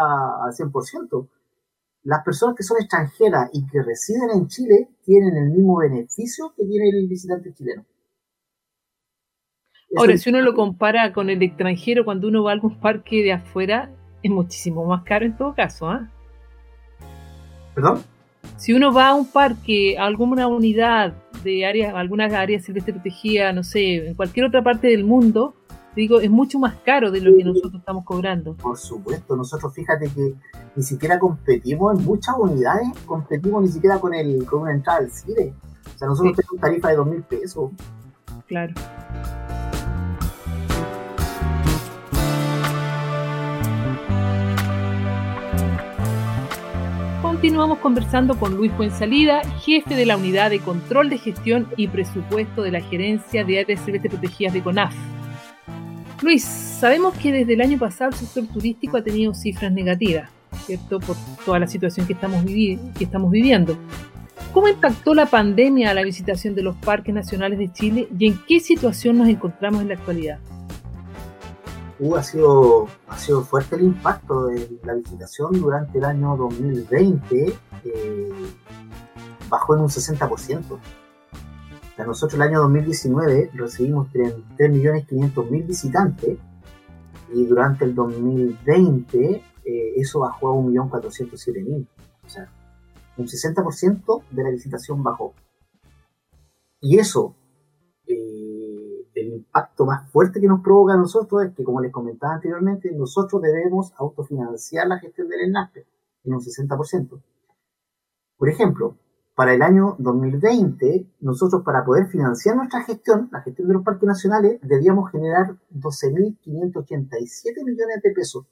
al 0.45 0.53
100%. 0.53 1.29
Las 2.05 2.25
personas 2.25 2.57
que 2.57 2.63
son 2.63 2.79
extranjeras 2.81 3.51
y 3.53 3.67
que 3.67 3.83
residen 3.83 4.31
en 4.35 4.49
Chile 4.49 4.89
tienen 5.05 5.37
el 5.37 5.51
mismo 5.51 5.79
beneficio 5.79 6.53
que 6.57 6.65
tiene 6.65 6.89
el 6.91 7.09
visitante 7.09 7.53
chileno. 7.53 7.85
Ahora, 9.97 10.17
si 10.17 10.31
uno 10.31 10.41
lo 10.43 10.55
compara 10.55 11.13
con 11.13 11.31
el 11.31 11.43
extranjero, 11.43 12.05
cuando 12.05 12.29
uno 12.29 12.45
va 12.45 12.51
a 12.51 12.55
algún 12.55 12.79
parque 12.79 13.23
de 13.23 13.33
afuera, 13.33 13.91
es 14.23 14.31
muchísimo 14.31 14.85
más 14.85 15.03
caro 15.05 15.25
en 15.25 15.37
todo 15.37 15.55
caso, 15.55 15.89
¿ah? 15.89 16.09
¿Perdón? 17.75 18.03
Si 18.57 18.73
uno 18.73 18.93
va 18.93 19.09
a 19.09 19.15
un 19.15 19.31
parque, 19.31 19.97
a 19.99 20.05
alguna 20.05 20.47
unidad 20.47 21.15
de 21.43 21.65
áreas, 21.65 21.95
algunas 21.95 22.33
áreas 22.33 22.65
silvestres 22.65 22.97
protegidas, 22.97 23.55
no 23.55 23.63
sé, 23.63 24.09
en 24.09 24.15
cualquier 24.15 24.47
otra 24.47 24.63
parte 24.63 24.89
del 24.89 25.05
mundo, 25.05 25.55
digo, 25.95 26.21
es 26.21 26.31
mucho 26.31 26.59
más 26.59 26.75
caro 26.85 27.11
de 27.11 27.21
lo 27.21 27.37
que 27.37 27.45
nosotros 27.45 27.75
estamos 27.75 28.05
cobrando. 28.05 28.55
Por 28.55 28.77
supuesto, 28.77 29.37
nosotros 29.37 29.75
fíjate 29.75 30.09
que 30.11 30.35
ni 30.77 30.83
siquiera 30.83 31.19
competimos 31.19 31.99
en 31.99 32.05
muchas 32.05 32.37
unidades, 32.39 32.89
competimos 33.07 33.63
ni 33.63 33.69
siquiera 33.69 33.99
con 33.99 34.15
el 34.15 34.45
con 34.45 34.63
una 34.63 34.73
entrada 34.73 35.01
al 35.01 35.11
cine. 35.11 35.55
O 35.95 35.99
sea, 35.99 36.09
nosotros 36.09 36.37
tenemos 36.37 36.61
tarifa 36.61 36.89
de 36.89 36.97
dos 36.97 37.07
mil 37.07 37.23
pesos. 37.23 37.71
Claro. 38.47 38.75
Continuamos 47.23 47.79
conversando 47.79 48.39
con 48.39 48.57
Luis 48.57 48.73
Fuensalida, 48.73 49.43
jefe 49.61 49.95
de 49.95 50.07
la 50.07 50.17
Unidad 50.17 50.51
de 50.51 50.61
Control 50.61 51.09
de 51.09 51.19
Gestión 51.19 51.69
y 51.77 51.87
Presupuesto 51.89 52.63
de 52.63 52.73
la 52.73 52.81
Gerencia 52.81 53.45
de 53.45 53.61
Áreas 53.61 53.85
Celestes 53.85 54.11
Protegidas 54.11 54.55
de 54.55 54.63
CONAF. 54.63 54.95
Luis, 56.21 56.43
sabemos 56.45 57.15
que 57.15 57.31
desde 57.31 57.55
el 57.55 57.61
año 57.61 57.79
pasado 57.79 58.11
el 58.11 58.17
sector 58.17 58.45
turístico 58.47 58.97
ha 58.97 59.03
tenido 59.03 59.35
cifras 59.35 59.71
negativas, 59.71 60.29
¿cierto? 60.67 60.99
Por 60.99 61.17
toda 61.45 61.61
la 61.61 61.69
situación 61.69 62.07
que 62.07 62.15
estamos, 62.15 62.45
viviendo. 62.45 63.77
¿Cómo 64.53 64.67
impactó 64.67 65.15
la 65.15 65.27
pandemia 65.27 65.91
a 65.91 65.95
la 65.95 66.03
visitación 66.03 66.57
de 66.57 66.63
los 66.63 66.75
parques 66.77 67.15
nacionales 67.15 67.59
de 67.59 67.73
Chile 67.73 68.09
y 68.19 68.27
en 68.27 68.41
qué 68.49 68.59
situación 68.59 69.19
nos 69.19 69.29
encontramos 69.29 69.83
en 69.83 69.89
la 69.89 69.95
actualidad? 69.95 70.39
Uh, 72.01 72.17
ha, 72.17 72.23
sido, 72.23 72.89
ha 73.09 73.19
sido 73.19 73.43
fuerte 73.43 73.77
el 73.77 73.83
impacto 73.83 74.47
de 74.47 74.69
la 74.85 74.95
visitación 74.95 75.61
durante 75.61 75.99
el 75.99 76.05
año 76.05 76.37
2020, 76.37 77.55
eh, 77.85 78.33
bajó 79.49 79.75
en 79.75 79.83
un 79.83 79.89
60%. 79.89 80.79
O 81.99 82.05
nosotros 82.05 82.35
el 82.35 82.43
año 82.43 82.61
2019 82.61 83.51
recibimos 83.55 84.09
3.500.000 84.13 85.67
visitantes 85.67 86.39
y 87.35 87.45
durante 87.45 87.85
el 87.85 87.95
2020 87.95 89.43
eh, 89.65 89.93
eso 89.97 90.21
bajó 90.21 90.49
a 90.49 90.53
1.407.000. 90.53 91.87
O 92.25 92.29
sea, 92.29 92.51
un 93.17 93.27
60% 93.27 94.23
de 94.31 94.43
la 94.43 94.51
visitación 94.51 95.03
bajó. 95.03 95.35
Y 96.81 96.99
eso 96.99 97.35
el 99.21 99.35
impacto 99.35 99.85
más 99.85 100.11
fuerte 100.11 100.41
que 100.41 100.47
nos 100.47 100.63
provoca 100.63 100.95
a 100.95 100.97
nosotros 100.97 101.45
es 101.45 101.55
que, 101.55 101.65
como 101.65 101.81
les 101.81 101.93
comentaba 101.93 102.35
anteriormente, 102.35 102.91
nosotros 102.93 103.43
debemos 103.43 103.93
autofinanciar 103.97 104.87
la 104.87 104.99
gestión 104.99 105.29
del 105.29 105.41
ENASPE 105.41 105.87
en 106.25 106.35
un 106.35 106.41
60%. 106.41 107.21
Por 108.37 108.49
ejemplo, 108.49 108.97
para 109.39 109.55
el 109.55 109.63
año 109.63 109.95
2020, 110.01 111.07
nosotros 111.21 111.63
para 111.63 111.85
poder 111.85 112.09
financiar 112.09 112.57
nuestra 112.57 112.83
gestión, 112.83 113.29
la 113.31 113.41
gestión 113.41 113.69
de 113.69 113.75
los 113.75 113.85
parques 113.85 114.05
nacionales, 114.05 114.59
debíamos 114.63 115.13
generar 115.13 115.57
12.587 115.73 117.65
millones 117.65 118.03
de 118.03 118.11
pesos. 118.11 118.47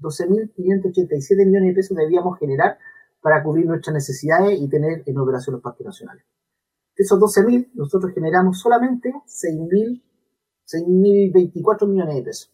12.587 0.00 1.46
millones 1.46 1.68
de 1.68 1.74
pesos 1.74 1.96
debíamos 1.96 2.36
generar 2.40 2.76
para 3.20 3.40
cubrir 3.44 3.66
nuestras 3.66 3.94
necesidades 3.94 4.60
y 4.60 4.68
tener 4.68 5.04
en 5.06 5.16
operación 5.16 5.52
los 5.52 5.62
parques 5.62 5.86
nacionales. 5.86 6.24
De 6.96 7.04
esos 7.04 7.20
12.000, 7.20 7.70
nosotros 7.74 8.12
generamos 8.12 8.58
solamente 8.58 9.14
6.024 9.28 11.86
millones 11.86 12.16
de 12.16 12.22
pesos. 12.22 12.52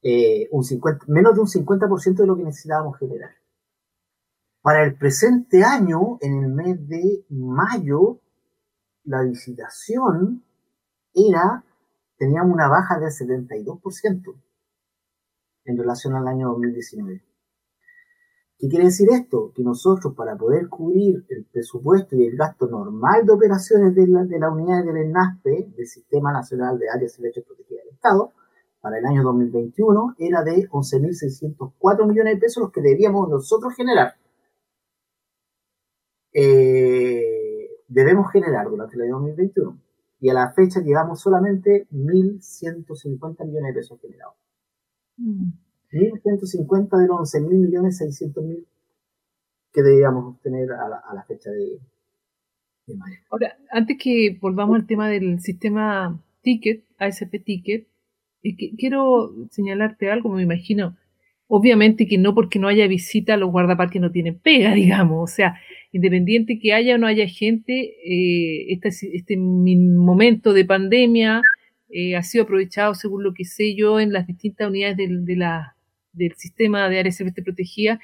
Eh, 0.00 0.48
un 0.50 0.64
50, 0.64 1.04
menos 1.08 1.34
de 1.34 1.40
un 1.40 1.46
50% 1.46 2.14
de 2.14 2.26
lo 2.26 2.38
que 2.38 2.44
necesitábamos 2.44 2.96
generar. 2.96 3.32
Para 4.66 4.82
el 4.82 4.96
presente 4.96 5.62
año, 5.62 6.18
en 6.20 6.42
el 6.42 6.48
mes 6.48 6.88
de 6.88 7.24
mayo, 7.28 8.18
la 9.04 9.22
visitación 9.22 10.42
era, 11.14 11.64
teníamos 12.18 12.52
una 12.52 12.66
baja 12.66 12.98
del 12.98 13.10
72% 13.10 14.34
en 15.66 15.78
relación 15.78 16.16
al 16.16 16.26
año 16.26 16.48
2019. 16.48 17.22
¿Qué 18.58 18.68
quiere 18.68 18.86
decir 18.86 19.08
esto? 19.12 19.52
Que 19.54 19.62
nosotros 19.62 20.16
para 20.16 20.34
poder 20.34 20.68
cubrir 20.68 21.24
el 21.28 21.44
presupuesto 21.44 22.16
y 22.16 22.24
el 22.24 22.36
gasto 22.36 22.66
normal 22.66 23.24
de 23.24 23.34
operaciones 23.34 23.94
de 23.94 24.08
la, 24.08 24.24
de 24.24 24.48
unidad 24.48 24.84
del 24.84 24.96
ENASPE, 24.96 25.74
del 25.76 25.86
Sistema 25.86 26.32
Nacional 26.32 26.76
de 26.76 26.90
Áreas 26.90 27.12
Silvestres 27.12 27.46
Protegidas 27.46 27.84
del 27.84 27.94
Estado, 27.94 28.32
para 28.80 28.98
el 28.98 29.06
año 29.06 29.22
2021 29.22 30.16
era 30.18 30.42
de 30.42 30.68
11.604 30.68 32.08
millones 32.08 32.34
de 32.34 32.40
pesos 32.40 32.64
los 32.64 32.72
que 32.72 32.80
debíamos 32.80 33.28
nosotros 33.28 33.72
generar. 33.76 34.14
Eh, 36.38 37.70
debemos 37.88 38.30
generar 38.30 38.68
durante 38.68 38.94
el 38.96 39.02
año 39.02 39.12
2021. 39.20 39.80
Y 40.20 40.28
a 40.28 40.34
la 40.34 40.52
fecha 40.52 40.80
llevamos 40.80 41.20
solamente 41.20 41.86
1.150 41.92 43.46
millones 43.46 43.74
de 43.74 43.80
pesos 43.80 44.00
generados. 44.00 44.34
Mm. 45.16 45.48
1.150 45.92 46.98
de 46.98 47.06
los 47.06 47.34
11.000 47.34 47.48
millones 47.48 48.00
600.000 48.00 48.66
que 49.72 49.82
debíamos 49.82 50.34
obtener 50.34 50.72
a 50.72 51.14
la, 51.14 51.24
fecha 51.24 51.50
de, 51.50 51.78
mayo. 52.96 53.16
Ahora, 53.30 53.56
antes 53.70 53.98
que 54.02 54.38
volvamos 54.40 54.76
al 54.76 54.86
tema 54.86 55.08
del 55.08 55.40
sistema 55.40 56.18
ticket, 56.42 56.84
ASP 56.98 57.44
ticket, 57.44 57.86
quiero 58.78 59.34
señalarte 59.50 60.10
algo, 60.10 60.30
me 60.30 60.42
imagino. 60.42 60.96
Obviamente 61.48 62.08
que 62.08 62.18
no 62.18 62.34
porque 62.34 62.58
no 62.58 62.68
haya 62.68 62.86
visita, 62.88 63.36
los 63.36 63.50
guardaparques 63.50 64.00
no 64.00 64.10
tienen 64.10 64.38
pega, 64.38 64.72
digamos. 64.74 65.30
O 65.30 65.34
sea, 65.34 65.56
independiente 65.96 66.58
que 66.58 66.72
haya 66.72 66.94
o 66.94 66.98
no 66.98 67.06
haya 67.06 67.26
gente, 67.28 67.72
eh, 67.72 68.66
este, 68.72 68.88
este 69.16 69.36
momento 69.36 70.52
de 70.52 70.64
pandemia 70.64 71.42
eh, 71.88 72.16
ha 72.16 72.22
sido 72.22 72.44
aprovechado, 72.44 72.94
según 72.94 73.24
lo 73.24 73.34
que 73.34 73.44
sé 73.44 73.74
yo, 73.74 74.00
en 74.00 74.12
las 74.12 74.26
distintas 74.26 74.68
unidades 74.68 74.96
de, 74.96 75.08
de 75.10 75.36
la 75.36 75.76
del 76.16 76.34
sistema 76.36 76.88
de 76.88 76.98
áreas 76.98 77.16
silvestres 77.16 77.44
protegidas, 77.44 78.00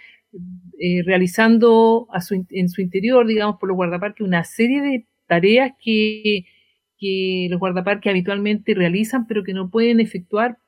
eh, 0.78 1.02
realizando 1.04 2.06
en 2.50 2.68
su 2.68 2.80
interior, 2.80 3.26
digamos, 3.26 3.58
por 3.58 3.68
los 3.68 3.76
guardaparques, 3.76 4.26
una 4.26 4.44
serie 4.44 4.80
de 4.82 5.06
tareas 5.26 5.72
que, 5.82 6.44
los 7.50 7.58
guardaparques 7.58 8.08
habitualmente 8.08 8.74
realizan, 8.74 9.26
pero 9.26 9.42
que 9.42 9.52
no 9.52 9.70
pueden 9.70 9.98
efectuar 9.98 10.58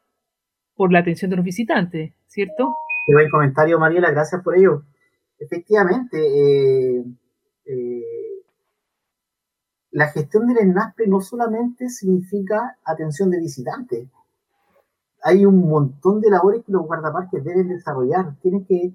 por 0.75 0.93
la 0.93 0.99
atención 0.99 1.31
de 1.31 1.37
los 1.37 1.45
visitantes, 1.45 2.13
¿cierto? 2.27 2.75
Qué 3.07 3.15
buen 3.15 3.31
comentario, 3.31 3.79
Mariela, 3.79 4.11
gracias 4.11 4.43
por 4.43 4.59
ello. 4.59 4.83
Efectivamente, 5.45 6.19
eh, 6.19 7.05
eh, 7.67 8.03
la 9.91 10.09
gestión 10.09 10.47
del 10.47 10.59
ENASPE 10.59 11.07
no 11.07 11.21
solamente 11.21 11.89
significa 11.91 12.79
atención 12.85 13.31
de 13.31 13.41
visitantes, 13.41 14.09
hay 15.23 15.45
un 15.47 15.69
montón 15.69 16.21
de 16.21 16.31
labores 16.31 16.65
que 16.65 16.73
los 16.73 16.87
guardaparques 16.87 17.43
deben 17.45 17.69
desarrollar. 17.69 18.37
Tienen 18.43 18.65
que, 18.67 18.95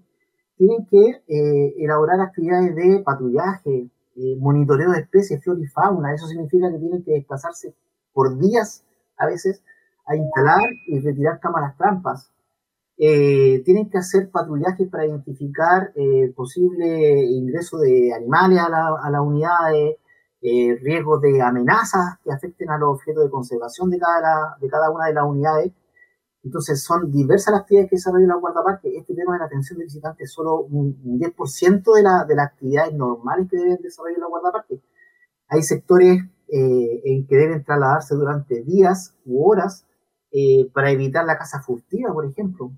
tienen 0.58 0.86
que 0.86 1.24
eh, 1.28 1.76
elaborar 1.78 2.20
actividades 2.22 2.76
de 2.76 3.02
patrullaje, 3.04 3.90
monitoreo 4.38 4.92
de 4.92 5.00
especies, 5.00 5.44
flora 5.44 5.62
y 5.62 5.68
fauna. 5.68 6.14
Eso 6.14 6.28
significa 6.28 6.70
que 6.72 6.78
tienen 6.78 7.04
que 7.04 7.14
desplazarse 7.14 7.74
por 8.14 8.38
días 8.38 8.84
a 9.18 9.26
veces 9.26 9.64
a 10.06 10.16
instalar 10.16 10.70
y 10.88 11.00
retirar 11.00 11.40
cámaras 11.40 11.78
trampas. 11.78 12.32
Eh, 13.02 13.62
tienen 13.64 13.90
que 13.90 13.98
hacer 13.98 14.30
patrullajes 14.30 14.90
para 14.90 15.06
identificar 15.06 15.94
posible 16.36 17.24
ingreso 17.24 17.80
de 17.80 18.14
animales 18.14 18.60
a 18.60 18.70
la, 18.70 18.96
a 19.02 19.10
la 19.10 19.22
unidad, 19.22 19.72
riesgos 20.42 21.22
de 21.22 21.42
amenazas 21.42 22.18
que 22.24 22.32
afecten 22.32 22.70
a 22.70 22.78
los 22.78 22.90
objetos 22.90 23.24
de 23.24 23.30
conservación 23.30 23.90
de 23.90 24.00
cada, 24.00 24.58
de 24.60 24.68
cada 24.68 24.90
una 24.92 25.08
de 25.08 25.14
las 25.14 25.24
unidades 25.26 25.72
entonces, 26.44 26.82
son 26.84 27.12
diversas 27.12 27.52
las 27.52 27.62
actividades 27.62 27.90
que 27.90 27.98
desarrolla 27.98 28.28
la 28.28 28.36
guardaparque. 28.36 28.98
Este 28.98 29.14
tema 29.14 29.34
de 29.34 29.40
la 29.40 29.46
atención 29.46 29.78
de 29.78 29.86
visitantes 29.86 30.30
es 30.30 30.34
solo 30.34 30.62
un, 30.62 30.96
10% 31.20 31.94
de, 31.96 32.04
la, 32.04 32.26
de 32.26 32.36
las 32.36 32.48
actividades 32.48 32.94
normales 32.94 33.48
que 33.50 33.58
deben 33.58 33.78
desarrollar 33.82 34.20
la 34.20 34.28
guardaparque. 34.28 34.82
Hay 35.50 35.64
sectores 35.64 36.22
eh, 36.48 37.02
en 37.04 37.28
que 37.28 37.36
deben 37.36 37.64
trasladarse 37.64 38.16
durante 38.16 38.64
días 38.64 39.16
u 39.26 39.50
horas 39.50 39.86
eh, 40.32 40.70
para 40.74 40.92
evitar 40.92 41.26
la 41.26 41.38
caza 41.38 41.62
furtiva, 41.62 42.14
por 42.14 42.26
ejemplo. 42.26 42.72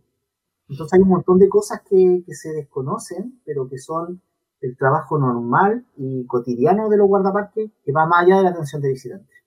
Entonces, 0.71 0.93
hay 0.93 1.01
un 1.01 1.09
montón 1.09 1.37
de 1.37 1.49
cosas 1.49 1.81
que, 1.87 2.23
que 2.25 2.33
se 2.33 2.53
desconocen, 2.53 3.41
pero 3.45 3.67
que 3.69 3.77
son 3.77 4.21
el 4.61 4.77
trabajo 4.77 5.17
normal 5.17 5.85
y 5.97 6.25
cotidiano 6.25 6.87
de 6.87 6.97
los 6.97 7.07
guardaparques, 7.07 7.71
que 7.83 7.91
va 7.91 8.05
más 8.05 8.23
allá 8.23 8.37
de 8.37 8.43
la 8.43 8.49
atención 8.51 8.81
de 8.81 8.89
visitantes. 8.89 9.37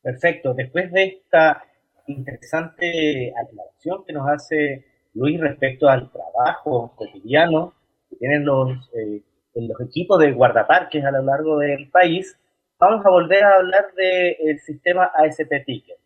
Perfecto. 0.00 0.54
Después 0.54 0.90
de 0.92 1.04
esta 1.04 1.62
interesante 2.06 3.32
aclaración 3.36 4.04
que 4.06 4.12
nos 4.14 4.26
hace 4.28 4.86
Luis 5.12 5.38
respecto 5.38 5.88
al 5.88 6.10
trabajo 6.10 6.94
cotidiano 6.96 7.74
que 8.08 8.16
tienen 8.16 8.46
los, 8.46 8.70
eh, 8.94 9.22
los 9.54 9.80
equipos 9.82 10.18
de 10.18 10.32
guardaparques 10.32 11.04
a 11.04 11.10
lo 11.10 11.22
largo 11.22 11.58
del 11.58 11.90
país. 11.90 12.38
Vamos 12.78 13.04
a 13.04 13.10
volver 13.10 13.44
a 13.44 13.56
hablar 13.56 13.92
del 13.94 14.58
sistema 14.60 15.10
ASP 15.14 15.64
Ticket. 15.66 15.98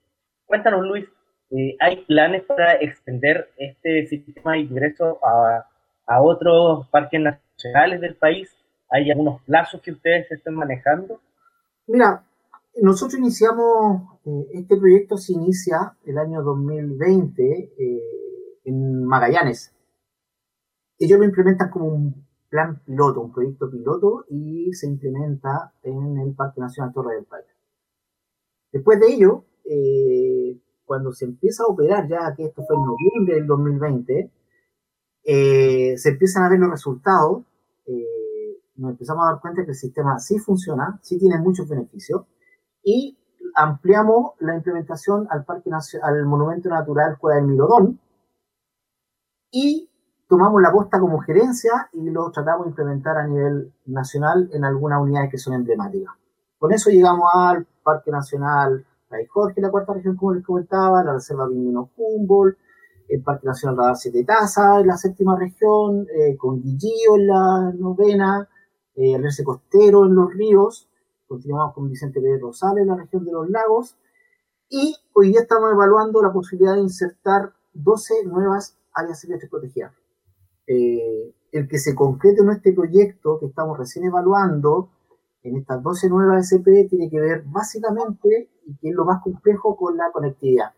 Cuéntanos, 0.47 0.85
Luis, 0.85 1.07
eh, 1.53 1.77
¿hay 1.81 2.05
planes 2.05 2.43
para 2.45 2.75
extender 2.75 3.51
este 3.57 4.07
sistema 4.07 4.53
de 4.53 4.61
ingreso 4.61 5.19
a, 5.25 5.67
a 6.07 6.23
otros 6.23 6.89
parques 6.89 7.21
nacionales 7.21 8.01
del 8.01 8.17
país? 8.17 8.51
¿Hay 8.91 9.11
algunos 9.11 9.43
plazos 9.43 9.81
que 9.81 9.93
ustedes 9.93 10.31
estén 10.31 10.55
manejando? 10.55 11.21
Mira, 11.87 12.25
Nosotros 12.81 13.19
iniciamos, 13.19 14.03
eh, 14.25 14.47
este 14.55 14.77
proyecto 14.77 15.17
se 15.19 15.35
inicia 15.35 15.97
el 16.07 16.19
año 16.19 16.43
2020 16.43 17.43
eh, 17.79 18.01
en 18.65 19.05
Magallanes. 19.05 19.75
Ellos 20.99 21.19
lo 21.19 21.25
implementan 21.25 21.69
como 21.71 21.87
un 21.87 22.27
plan 22.49 22.81
piloto, 22.85 23.21
un 23.21 23.33
proyecto 23.33 23.71
piloto 23.71 24.25
y 24.31 24.73
se 24.73 24.87
implementa 24.87 25.73
en 25.83 26.19
el 26.19 26.35
Parque 26.35 26.61
Nacional 26.61 26.93
Torre 26.95 27.17
del 27.17 27.25
Paine. 27.25 27.49
Después 28.73 29.01
de 29.01 29.07
ello, 29.13 29.45
eh, 29.65 30.59
cuando 30.93 31.11
se 31.11 31.25
empieza 31.25 31.63
a 31.63 31.69
operar, 31.69 32.07
ya 32.07 32.35
que 32.37 32.45
esto 32.45 32.63
fue 32.67 32.77
en 32.77 32.83
noviembre 32.85 33.35
del 33.37 33.47
2020, 33.47 34.31
se 35.97 36.09
empiezan 36.11 36.45
a 36.45 36.51
ver 36.51 36.59
los 36.59 36.69
resultados, 36.69 37.45
nos 38.77 38.91
empezamos 38.91 39.25
a 39.25 39.31
dar 39.31 39.41
cuenta 39.41 39.65
que 39.65 39.71
el 39.71 39.75
sistema 39.75 40.19
sí 40.19 40.39
funciona, 40.39 40.99
sí 41.01 41.19
tiene 41.19 41.39
muchos 41.39 41.67
beneficios, 41.67 42.27
y 42.85 43.17
ampliamos 43.55 44.33
la 44.41 44.55
implementación 44.55 45.27
al 45.31 45.47
Parque 45.47 45.71
al 46.03 46.27
Monumento 46.27 46.69
Natural 46.69 47.17
Cueva 47.17 47.37
del 47.37 47.47
Milodón 47.47 47.99
y 49.51 49.89
tomamos 50.29 50.61
la 50.61 50.73
posta 50.73 51.01
como 51.01 51.21
gerencia 51.21 51.89
y 51.95 52.11
lo 52.11 52.31
tratamos 52.31 52.67
de 52.67 52.71
implementar 52.71 53.17
a 53.17 53.27
nivel 53.27 53.73
nacional 53.87 54.51
en 54.53 54.67
algunas 54.67 55.01
unidades 55.01 55.31
que 55.31 55.39
son 55.39 55.55
emblemáticas. 55.55 56.15
Con 56.59 56.71
eso 56.71 56.91
llegamos 56.91 57.31
al 57.33 57.67
Parque 57.83 58.11
Nacional 58.11 58.85
Ray 59.13 59.27
Jorge, 59.27 59.61
la 59.61 59.71
cuarta 59.71 59.93
región, 59.93 60.17
como 60.17 60.33
les 60.33 60.45
comentaba, 60.45 61.05
la 61.05 61.13
Reserva 61.13 61.47
Pingüino 61.47 61.91
Humboldt, 61.97 62.57
el 63.09 63.23
Parque 63.23 63.47
Nacional 63.47 63.77
Radar 63.77 63.97
Siete 63.97 64.25
Taza 64.25 64.81
en 64.81 64.87
la 64.87 64.97
séptima 64.97 65.39
región, 65.39 66.07
eh, 66.17 66.37
con 66.37 66.63
Guillío 66.63 67.17
en 67.17 67.27
la 67.27 67.73
novena, 67.79 68.49
eh, 68.95 69.15
el 69.15 69.45
Costero 69.45 70.07
en 70.07 70.15
los 70.15 70.33
ríos, 70.33 70.89
continuamos 71.29 71.75
con 71.75 71.89
Vicente 71.89 72.21
Pérez 72.21 72.41
Rosales 72.41 72.83
en 72.83 72.89
la 72.89 72.97
región 72.97 73.25
de 73.25 73.33
los 73.33 73.49
lagos 73.51 73.97
y 74.69 74.97
hoy 75.13 75.29
día 75.29 75.41
estamos 75.43 75.71
evaluando 75.73 76.23
la 76.23 76.33
posibilidad 76.33 76.75
de 76.75 76.81
insertar 76.81 77.53
12 77.75 78.25
nuevas 78.25 78.79
áreas 78.95 79.21
silvestres 79.21 79.51
protegidas. 79.51 79.93
Eh, 80.67 81.35
el 81.53 81.69
que 81.69 81.79
se 81.79 81.95
concrete 81.95 82.41
en 82.41 82.51
este 82.51 82.73
proyecto 82.73 83.39
que 83.39 83.47
estamos 83.47 83.77
recién 83.79 84.07
evaluando, 84.07 84.89
en 85.43 85.57
estas 85.57 85.83
12 85.83 86.09
nuevas 86.09 86.53
SP, 86.53 86.87
tiene 86.89 87.11
que 87.11 87.21
ver 87.21 87.43
básicamente, 87.47 88.51
y 88.67 88.77
que 88.77 88.91
es 88.91 88.95
lo 88.95 89.05
más 89.05 89.23
complejo, 89.23 89.77
con 89.77 89.97
la 89.97 90.11
conectividad. 90.13 90.73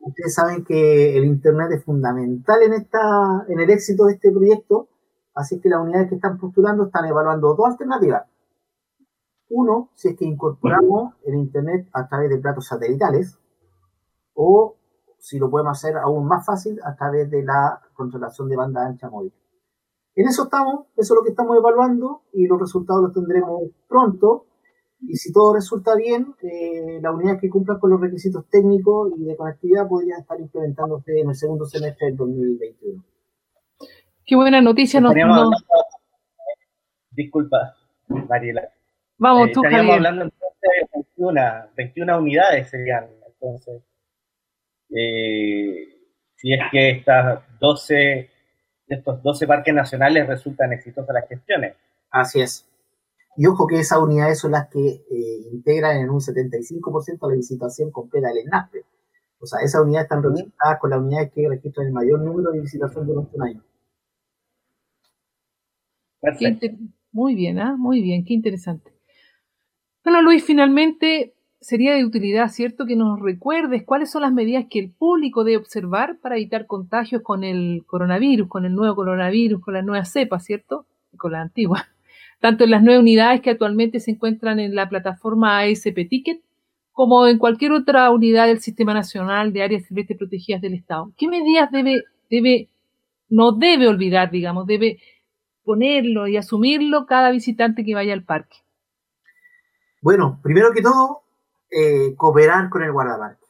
Ustedes 0.00 0.34
saben 0.34 0.64
que 0.64 1.16
el 1.16 1.24
Internet 1.24 1.72
es 1.72 1.84
fundamental 1.84 2.62
en, 2.62 2.74
esta, 2.74 3.44
en 3.48 3.60
el 3.60 3.70
éxito 3.70 4.06
de 4.06 4.14
este 4.14 4.30
proyecto, 4.30 4.88
así 5.34 5.60
que 5.60 5.68
las 5.68 5.80
unidades 5.80 6.08
que 6.08 6.14
están 6.14 6.38
postulando 6.38 6.84
están 6.84 7.06
evaluando 7.06 7.54
dos 7.54 7.66
alternativas 7.66 8.26
uno, 9.48 9.90
si 9.94 10.08
es 10.08 10.16
que 10.16 10.24
incorporamos 10.24 11.14
el 11.24 11.34
Internet 11.34 11.88
a 11.92 12.08
través 12.08 12.30
de 12.30 12.38
platos 12.38 12.66
satelitales, 12.66 13.38
o 14.34 14.76
si 15.18 15.38
lo 15.38 15.50
podemos 15.50 15.78
hacer 15.78 15.96
aún 15.96 16.26
más 16.26 16.44
fácil 16.44 16.80
a 16.84 16.94
través 16.94 17.30
de 17.30 17.42
la 17.42 17.80
controlación 17.94 18.48
de 18.48 18.56
banda 18.56 18.86
ancha 18.86 19.08
móvil. 19.08 19.32
En 20.16 20.26
eso 20.26 20.44
estamos, 20.44 20.86
eso 20.96 21.14
es 21.14 21.18
lo 21.18 21.22
que 21.22 21.30
estamos 21.30 21.56
evaluando 21.58 22.22
y 22.32 22.46
los 22.46 22.58
resultados 22.58 23.02
los 23.02 23.12
tendremos 23.12 23.70
pronto. 23.86 24.46
Y 25.02 25.14
si 25.16 25.30
todo 25.30 25.54
resulta 25.54 25.94
bien, 25.94 26.34
eh, 26.42 26.98
las 27.02 27.14
unidades 27.14 27.40
que 27.42 27.50
cumplan 27.50 27.78
con 27.78 27.90
los 27.90 28.00
requisitos 28.00 28.46
técnicos 28.48 29.12
y 29.18 29.24
de 29.24 29.36
conectividad 29.36 29.86
podrían 29.86 30.20
estar 30.20 30.40
implementándose 30.40 31.20
en 31.20 31.28
el 31.28 31.34
segundo 31.34 31.66
semestre 31.66 32.06
del 32.06 32.16
2021. 32.16 33.04
Qué 34.24 34.36
buena 34.36 34.62
noticia 34.62 35.00
nos, 35.00 35.14
Disculpa, 37.10 37.76
Mariela. 38.08 38.68
Vamos, 39.18 39.48
eh, 39.48 39.52
tú, 39.52 39.60
Estaríamos 39.64 39.96
hablando 39.96 40.24
entonces 40.24 40.60
de 40.62 40.88
21, 40.94 41.40
21 41.76 42.18
unidades 42.18 42.70
serían, 42.70 43.06
entonces. 43.26 43.82
Eh, 44.90 45.88
si 46.36 46.52
es 46.52 46.60
que 46.70 46.90
estas 46.90 47.42
12, 47.60 48.30
estos 48.88 49.22
12 49.22 49.46
parques 49.46 49.74
nacionales 49.74 50.26
resultan 50.26 50.72
exitosas 50.72 51.14
las 51.14 51.28
gestiones. 51.28 51.74
Así 52.10 52.40
es. 52.40 52.66
Y 53.36 53.46
ojo 53.46 53.66
que 53.66 53.78
esas 53.78 53.98
unidades 53.98 54.38
son 54.38 54.52
las 54.52 54.68
que 54.68 54.88
eh, 54.88 55.48
integran 55.52 55.98
en 55.98 56.10
un 56.10 56.20
75% 56.20 57.28
la 57.28 57.36
visitación 57.36 57.90
completa 57.90 58.28
del 58.28 58.38
ENASPE. 58.38 58.84
O 59.38 59.46
sea, 59.46 59.60
esas 59.60 59.82
unidades 59.82 60.04
están 60.04 60.22
representadas 60.22 60.80
con 60.80 60.90
las 60.90 61.00
unidades 61.00 61.30
que 61.32 61.48
registran 61.48 61.88
el 61.88 61.92
mayor 61.92 62.20
número 62.20 62.50
de 62.50 62.60
visitación 62.60 63.06
durante 63.06 63.36
un 63.36 63.42
año. 63.42 63.62
Perfecto. 66.20 66.66
Muy 67.12 67.34
bien, 67.34 67.58
¿ah? 67.58 67.76
muy 67.76 68.02
bien, 68.02 68.24
qué 68.24 68.34
interesante. 68.34 68.92
Bueno, 70.02 70.22
Luis, 70.22 70.44
finalmente 70.44 71.35
sería 71.60 71.94
de 71.94 72.04
utilidad, 72.04 72.48
¿cierto?, 72.48 72.86
que 72.86 72.96
nos 72.96 73.20
recuerdes 73.20 73.84
cuáles 73.84 74.10
son 74.10 74.22
las 74.22 74.32
medidas 74.32 74.66
que 74.70 74.78
el 74.78 74.90
público 74.90 75.44
debe 75.44 75.56
observar 75.58 76.18
para 76.20 76.36
evitar 76.36 76.66
contagios 76.66 77.22
con 77.22 77.44
el 77.44 77.84
coronavirus, 77.86 78.48
con 78.48 78.64
el 78.64 78.74
nuevo 78.74 78.94
coronavirus, 78.94 79.60
con 79.60 79.74
la 79.74 79.82
nueva 79.82 80.04
cepa, 80.04 80.38
¿cierto? 80.38 80.86
Y 81.12 81.16
con 81.16 81.32
la 81.32 81.40
antigua. 81.40 81.88
Tanto 82.40 82.64
en 82.64 82.70
las 82.70 82.82
nueve 82.82 83.00
unidades 83.00 83.40
que 83.40 83.50
actualmente 83.50 84.00
se 84.00 84.12
encuentran 84.12 84.60
en 84.60 84.74
la 84.74 84.88
plataforma 84.88 85.60
ASP 85.60 86.08
Ticket, 86.08 86.42
como 86.92 87.26
en 87.26 87.38
cualquier 87.38 87.72
otra 87.72 88.10
unidad 88.10 88.46
del 88.46 88.60
Sistema 88.60 88.94
Nacional 88.94 89.52
de 89.52 89.62
Áreas 89.62 89.84
Silvestres 89.84 90.18
Protegidas 90.18 90.62
del 90.62 90.74
Estado. 90.74 91.12
¿Qué 91.16 91.28
medidas 91.28 91.70
debe, 91.70 92.04
debe, 92.30 92.68
no 93.28 93.52
debe 93.52 93.88
olvidar, 93.88 94.30
digamos, 94.30 94.66
debe 94.66 94.98
ponerlo 95.62 96.28
y 96.28 96.36
asumirlo 96.36 97.04
cada 97.04 97.30
visitante 97.32 97.84
que 97.84 97.94
vaya 97.94 98.14
al 98.14 98.22
parque? 98.22 98.56
Bueno, 100.00 100.38
primero 100.42 100.72
que 100.72 100.80
todo, 100.80 101.25
eh, 101.70 102.14
cooperar 102.16 102.68
con 102.70 102.82
el 102.82 102.92
guardaparque. 102.92 103.44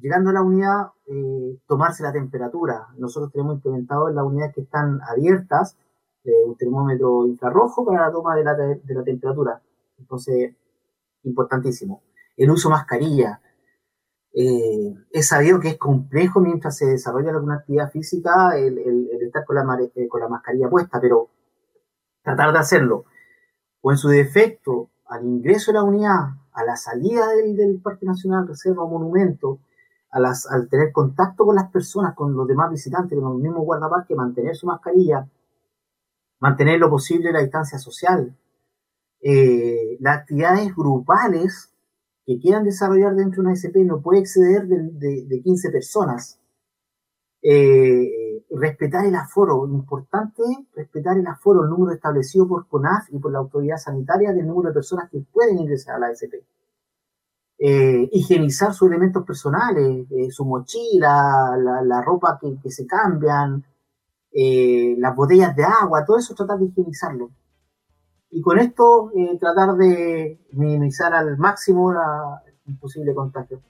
Llegando 0.00 0.30
a 0.30 0.32
la 0.32 0.42
unidad, 0.42 0.88
eh, 1.06 1.58
tomarse 1.66 2.02
la 2.02 2.12
temperatura. 2.12 2.88
Nosotros 2.96 3.32
tenemos 3.32 3.56
implementado 3.56 4.08
en 4.08 4.16
las 4.16 4.24
unidades 4.24 4.54
que 4.54 4.62
están 4.62 5.00
abiertas 5.02 5.76
eh, 6.24 6.44
un 6.44 6.56
termómetro 6.56 7.26
infrarrojo 7.26 7.84
para 7.84 8.06
la 8.06 8.12
toma 8.12 8.36
de 8.36 8.44
la, 8.44 9.04
temperatura. 9.04 9.62
Entonces, 9.98 10.54
importantísimo. 11.24 12.02
El 12.36 12.50
uso 12.50 12.68
de 12.68 12.74
mascarilla. 12.74 13.40
es 14.32 15.26
sabido 15.26 15.58
que 15.58 15.68
es 15.68 15.78
complejo 15.78 16.40
mientras 16.40 16.76
se 16.76 16.86
desarrolla 16.86 17.30
alguna 17.30 17.56
actividad 17.56 17.90
física 17.90 18.56
el, 18.56 18.78
estar 19.22 19.44
con 19.44 19.56
la, 19.56 19.64
con 20.08 20.20
la 20.20 20.28
mascarilla 20.28 20.68
puesta, 20.68 21.00
pero 21.00 21.30
tratar 22.22 22.52
de 22.52 22.58
hacerlo. 22.58 23.04
O 23.80 23.90
en 23.90 23.98
su 23.98 24.08
defecto, 24.08 24.90
al 25.06 25.24
ingreso 25.24 25.72
de 25.72 25.78
la 25.78 25.84
unidad, 25.84 26.28
a 26.58 26.64
la 26.64 26.76
salida 26.76 27.28
del, 27.28 27.80
Parque 27.80 28.04
Nacional, 28.04 28.48
Reserva 28.48 28.84
Monumento, 28.84 29.60
a 30.10 30.18
las, 30.18 30.44
al 30.50 30.68
tener 30.68 30.90
contacto 30.90 31.44
con 31.46 31.54
las 31.54 31.70
personas, 31.70 32.16
con 32.16 32.34
los 32.34 32.48
demás 32.48 32.70
visitantes, 32.70 33.16
con 33.16 33.32
los 33.32 33.40
mismos 33.40 33.64
guardaparques, 33.64 34.16
mantener 34.16 34.56
su 34.56 34.66
mascarilla, 34.66 35.28
mantener 36.40 36.80
lo 36.80 36.90
posible 36.90 37.30
la 37.30 37.42
distancia 37.42 37.78
social. 37.78 38.36
Eh, 39.20 39.98
las 40.00 40.18
actividades 40.18 40.74
grupales 40.74 41.72
que 42.26 42.40
quieran 42.40 42.64
desarrollar 42.64 43.14
dentro 43.14 43.42
de 43.42 43.48
una 43.48 43.54
SP 43.54 43.84
no 43.84 44.00
puede 44.00 44.20
exceder 44.20 44.66
de, 44.66 45.24
de, 45.26 45.40
15 45.40 45.70
personas. 45.70 46.40
Eh, 47.40 48.10
respetar 48.50 49.04
el 49.04 49.14
aforo, 49.14 49.66
importante 49.66 50.42
respetar 50.74 51.18
el 51.18 51.26
aforo, 51.26 51.64
el 51.64 51.70
número 51.70 51.92
establecido 51.92 52.48
por 52.48 52.66
CONAF 52.66 53.08
y 53.10 53.18
por 53.18 53.32
la 53.32 53.38
autoridad 53.38 53.76
sanitaria 53.76 54.32
del 54.32 54.46
número 54.46 54.70
de 54.70 54.74
personas 54.74 55.10
que 55.10 55.20
pueden 55.20 55.58
ingresar 55.58 55.96
a 55.96 55.98
la 55.98 56.10
SP. 56.12 56.40
Eh, 57.60 58.08
higienizar 58.12 58.72
sus 58.72 58.88
elementos 58.88 59.24
personales, 59.24 60.06
eh, 60.10 60.30
su 60.30 60.44
mochila, 60.44 61.56
la, 61.58 62.02
ropa 62.02 62.38
que, 62.40 62.70
se 62.70 62.86
cambian, 62.86 63.64
eh, 64.32 64.94
las 64.96 65.14
botellas 65.14 65.54
de 65.56 65.64
agua, 65.64 66.04
todo 66.04 66.18
eso 66.18 66.34
tratar 66.34 66.58
de 66.58 66.66
higienizarlo. 66.66 67.30
Y 68.30 68.40
con 68.40 68.58
esto 68.58 69.10
tratar 69.40 69.74
de 69.74 70.38
minimizar 70.52 71.14
al 71.14 71.36
máximo 71.38 71.92
la, 71.92 72.42
el 72.66 72.76
posible 72.76 73.14
contagio. 73.14 73.60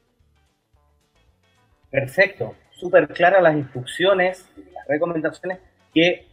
Perfecto, 1.90 2.52
súper 2.78 3.08
claras 3.08 3.42
las 3.42 3.56
instrucciones, 3.56 4.48
las 4.72 4.86
recomendaciones 4.86 5.58
que 5.92 6.26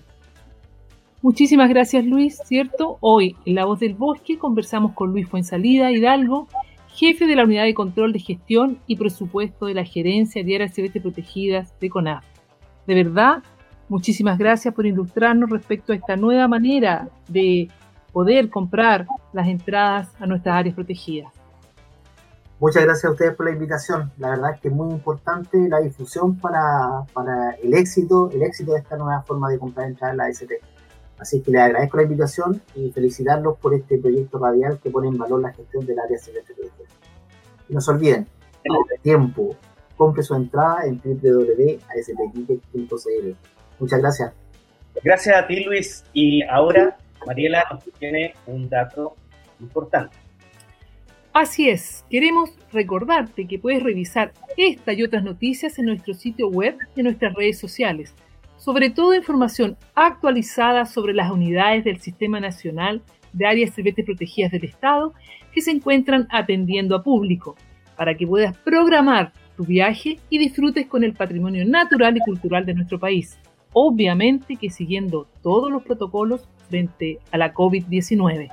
Muchísimas 1.22 1.68
gracias 1.68 2.04
Luis, 2.04 2.40
¿cierto? 2.44 2.98
Hoy 3.00 3.36
en 3.44 3.54
La 3.54 3.64
Voz 3.64 3.80
del 3.80 3.94
Bosque 3.94 4.38
conversamos 4.38 4.92
con 4.92 5.10
Luis 5.10 5.28
Fuensalida 5.28 5.90
Hidalgo, 5.90 6.46
jefe 6.88 7.26
de 7.26 7.36
la 7.36 7.44
Unidad 7.44 7.64
de 7.64 7.74
Control 7.74 8.12
de 8.12 8.20
Gestión 8.20 8.78
y 8.86 8.96
Presupuesto 8.96 9.66
de 9.66 9.74
la 9.74 9.84
Gerencia 9.84 10.44
de 10.44 10.54
Áreas 10.54 10.74
Celestes 10.74 11.02
Protegidas 11.02 11.78
de 11.80 11.90
CONAF. 11.90 12.24
De 12.86 12.94
verdad, 12.94 13.42
muchísimas 13.88 14.38
gracias 14.38 14.74
por 14.74 14.86
ilustrarnos 14.86 15.50
respecto 15.50 15.92
a 15.92 15.96
esta 15.96 16.16
nueva 16.16 16.48
manera 16.48 17.08
de 17.28 17.68
poder 18.12 18.50
comprar 18.50 19.06
las 19.32 19.48
entradas 19.48 20.08
a 20.18 20.26
nuestras 20.26 20.56
áreas 20.56 20.74
protegidas. 20.74 21.32
Muchas 22.58 22.84
gracias 22.84 23.04
a 23.04 23.10
ustedes 23.10 23.34
por 23.34 23.44
la 23.44 23.52
invitación. 23.52 24.10
La 24.16 24.30
verdad 24.30 24.54
es 24.54 24.60
que 24.60 24.68
es 24.68 24.74
muy 24.74 24.90
importante 24.90 25.68
la 25.68 25.80
difusión 25.80 26.38
para, 26.38 27.04
para 27.12 27.50
el 27.62 27.74
éxito, 27.74 28.30
el 28.30 28.42
éxito 28.42 28.72
de 28.72 28.78
esta 28.78 28.96
nueva 28.96 29.20
forma 29.22 29.50
de 29.50 29.58
comprar 29.58 29.88
entradas 29.88 30.14
en 30.14 30.16
la 30.16 30.30
SP. 30.32 30.56
Así 31.18 31.42
que 31.42 31.50
les 31.50 31.60
agradezco 31.60 31.98
la 31.98 32.04
invitación 32.04 32.62
y 32.74 32.90
felicitarlos 32.92 33.58
por 33.58 33.74
este 33.74 33.98
proyecto 33.98 34.38
radial 34.38 34.80
que 34.82 34.88
pone 34.90 35.08
en 35.08 35.18
valor 35.18 35.42
la 35.42 35.52
gestión 35.52 35.84
del 35.84 35.98
área 35.98 36.16
celeste 36.18 36.54
Y 37.68 37.74
no 37.74 37.82
se 37.82 37.90
olviden, 37.90 38.26
tiempo, 39.02 39.54
compre 39.96 40.22
su 40.22 40.34
entrada 40.34 40.84
en 40.84 40.98
www.aspticket.cl. 40.98 43.55
Muchas 43.78 44.00
gracias. 44.00 44.32
Gracias 45.02 45.36
a 45.36 45.46
ti, 45.46 45.64
Luis. 45.64 46.04
Y 46.12 46.42
ahora 46.42 46.96
Mariela 47.26 47.64
tiene 47.98 48.34
un 48.46 48.68
dato 48.68 49.16
importante. 49.60 50.16
Así 51.32 51.68
es, 51.68 52.02
queremos 52.08 52.50
recordarte 52.72 53.46
que 53.46 53.58
puedes 53.58 53.82
revisar 53.82 54.32
esta 54.56 54.94
y 54.94 55.02
otras 55.02 55.22
noticias 55.22 55.78
en 55.78 55.84
nuestro 55.84 56.14
sitio 56.14 56.48
web 56.48 56.78
y 56.94 57.00
en 57.00 57.04
nuestras 57.04 57.34
redes 57.34 57.58
sociales, 57.58 58.14
sobre 58.56 58.88
todo 58.88 59.14
información 59.14 59.76
actualizada 59.94 60.86
sobre 60.86 61.12
las 61.12 61.30
unidades 61.30 61.84
del 61.84 62.00
Sistema 62.00 62.40
Nacional 62.40 63.02
de 63.34 63.46
Áreas 63.46 63.74
Silvestres 63.74 64.06
Protegidas 64.06 64.50
del 64.50 64.64
Estado 64.64 65.12
que 65.52 65.60
se 65.60 65.72
encuentran 65.72 66.26
atendiendo 66.30 66.96
a 66.96 67.02
público, 67.02 67.54
para 67.96 68.16
que 68.16 68.26
puedas 68.26 68.56
programar 68.56 69.34
tu 69.58 69.64
viaje 69.64 70.18
y 70.30 70.38
disfrutes 70.38 70.86
con 70.86 71.04
el 71.04 71.12
patrimonio 71.12 71.66
natural 71.66 72.16
y 72.16 72.20
cultural 72.20 72.64
de 72.64 72.72
nuestro 72.72 72.98
país, 72.98 73.38
obviamente 73.78 74.56
que 74.56 74.70
siguiendo 74.70 75.26
todos 75.42 75.70
los 75.70 75.82
protocolos 75.82 76.48
frente 76.70 77.18
a 77.30 77.36
la 77.36 77.52
COVID-19. 77.52 78.50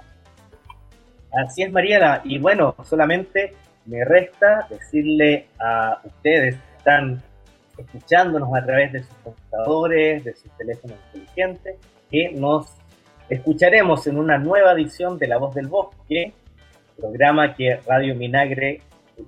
Así 1.31 1.63
es, 1.63 1.71
Mariela. 1.71 2.21
Y 2.25 2.39
bueno, 2.39 2.75
solamente 2.83 3.53
me 3.86 4.03
resta 4.03 4.67
decirle 4.69 5.47
a 5.62 6.01
ustedes 6.03 6.55
que 6.55 6.77
están 6.77 7.23
escuchándonos 7.77 8.53
a 8.53 8.65
través 8.65 8.91
de 8.91 9.03
sus 9.03 9.15
computadores, 9.23 10.25
de 10.25 10.36
sus 10.36 10.51
teléfonos 10.57 10.97
inteligentes, 11.13 11.77
que 12.12 12.33
nos 12.33 12.67
escucharemos 13.29 14.05
en 14.07 14.17
una 14.17 14.38
nueva 14.38 14.73
edición 14.73 15.17
de 15.17 15.27
La 15.27 15.38
Voz 15.38 15.55
del 15.55 15.67
Bosque, 15.67 16.33
programa 16.97 17.55
que 17.55 17.77
Radio 17.88 18.13
Minagre, 18.13 18.81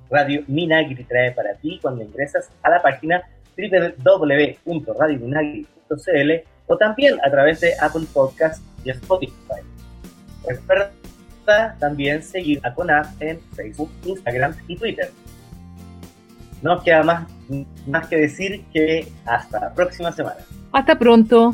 Radio 0.10 0.44
Minagri 0.48 1.04
trae 1.04 1.32
para 1.32 1.54
ti 1.56 1.80
cuando 1.82 2.04
ingresas 2.04 2.50
a 2.64 2.70
la 2.70 2.82
página 2.82 3.22
www.radiominagri.cl 3.58 6.32
o 6.68 6.78
también 6.78 7.20
a 7.24 7.30
través 7.30 7.62
de 7.62 7.74
Apple 7.80 8.06
Podcast 8.14 8.64
y 8.84 8.90
Spotify 8.90 9.62
también 11.80 12.24
seguir 12.24 12.60
a 12.64 12.74
CONAF 12.74 13.22
en 13.22 13.40
Facebook, 13.56 13.92
Instagram 14.06 14.56
y 14.68 14.78
Twitter. 14.78 15.12
No 16.62 16.82
queda 16.82 17.04
más, 17.04 17.28
más 17.88 18.08
que 18.08 18.18
decir 18.18 18.64
que 18.74 19.08
hasta 19.26 19.60
la 19.60 19.74
próxima 19.74 20.12
semana. 20.12 20.38
Hasta 20.72 20.98
pronto. 20.98 21.54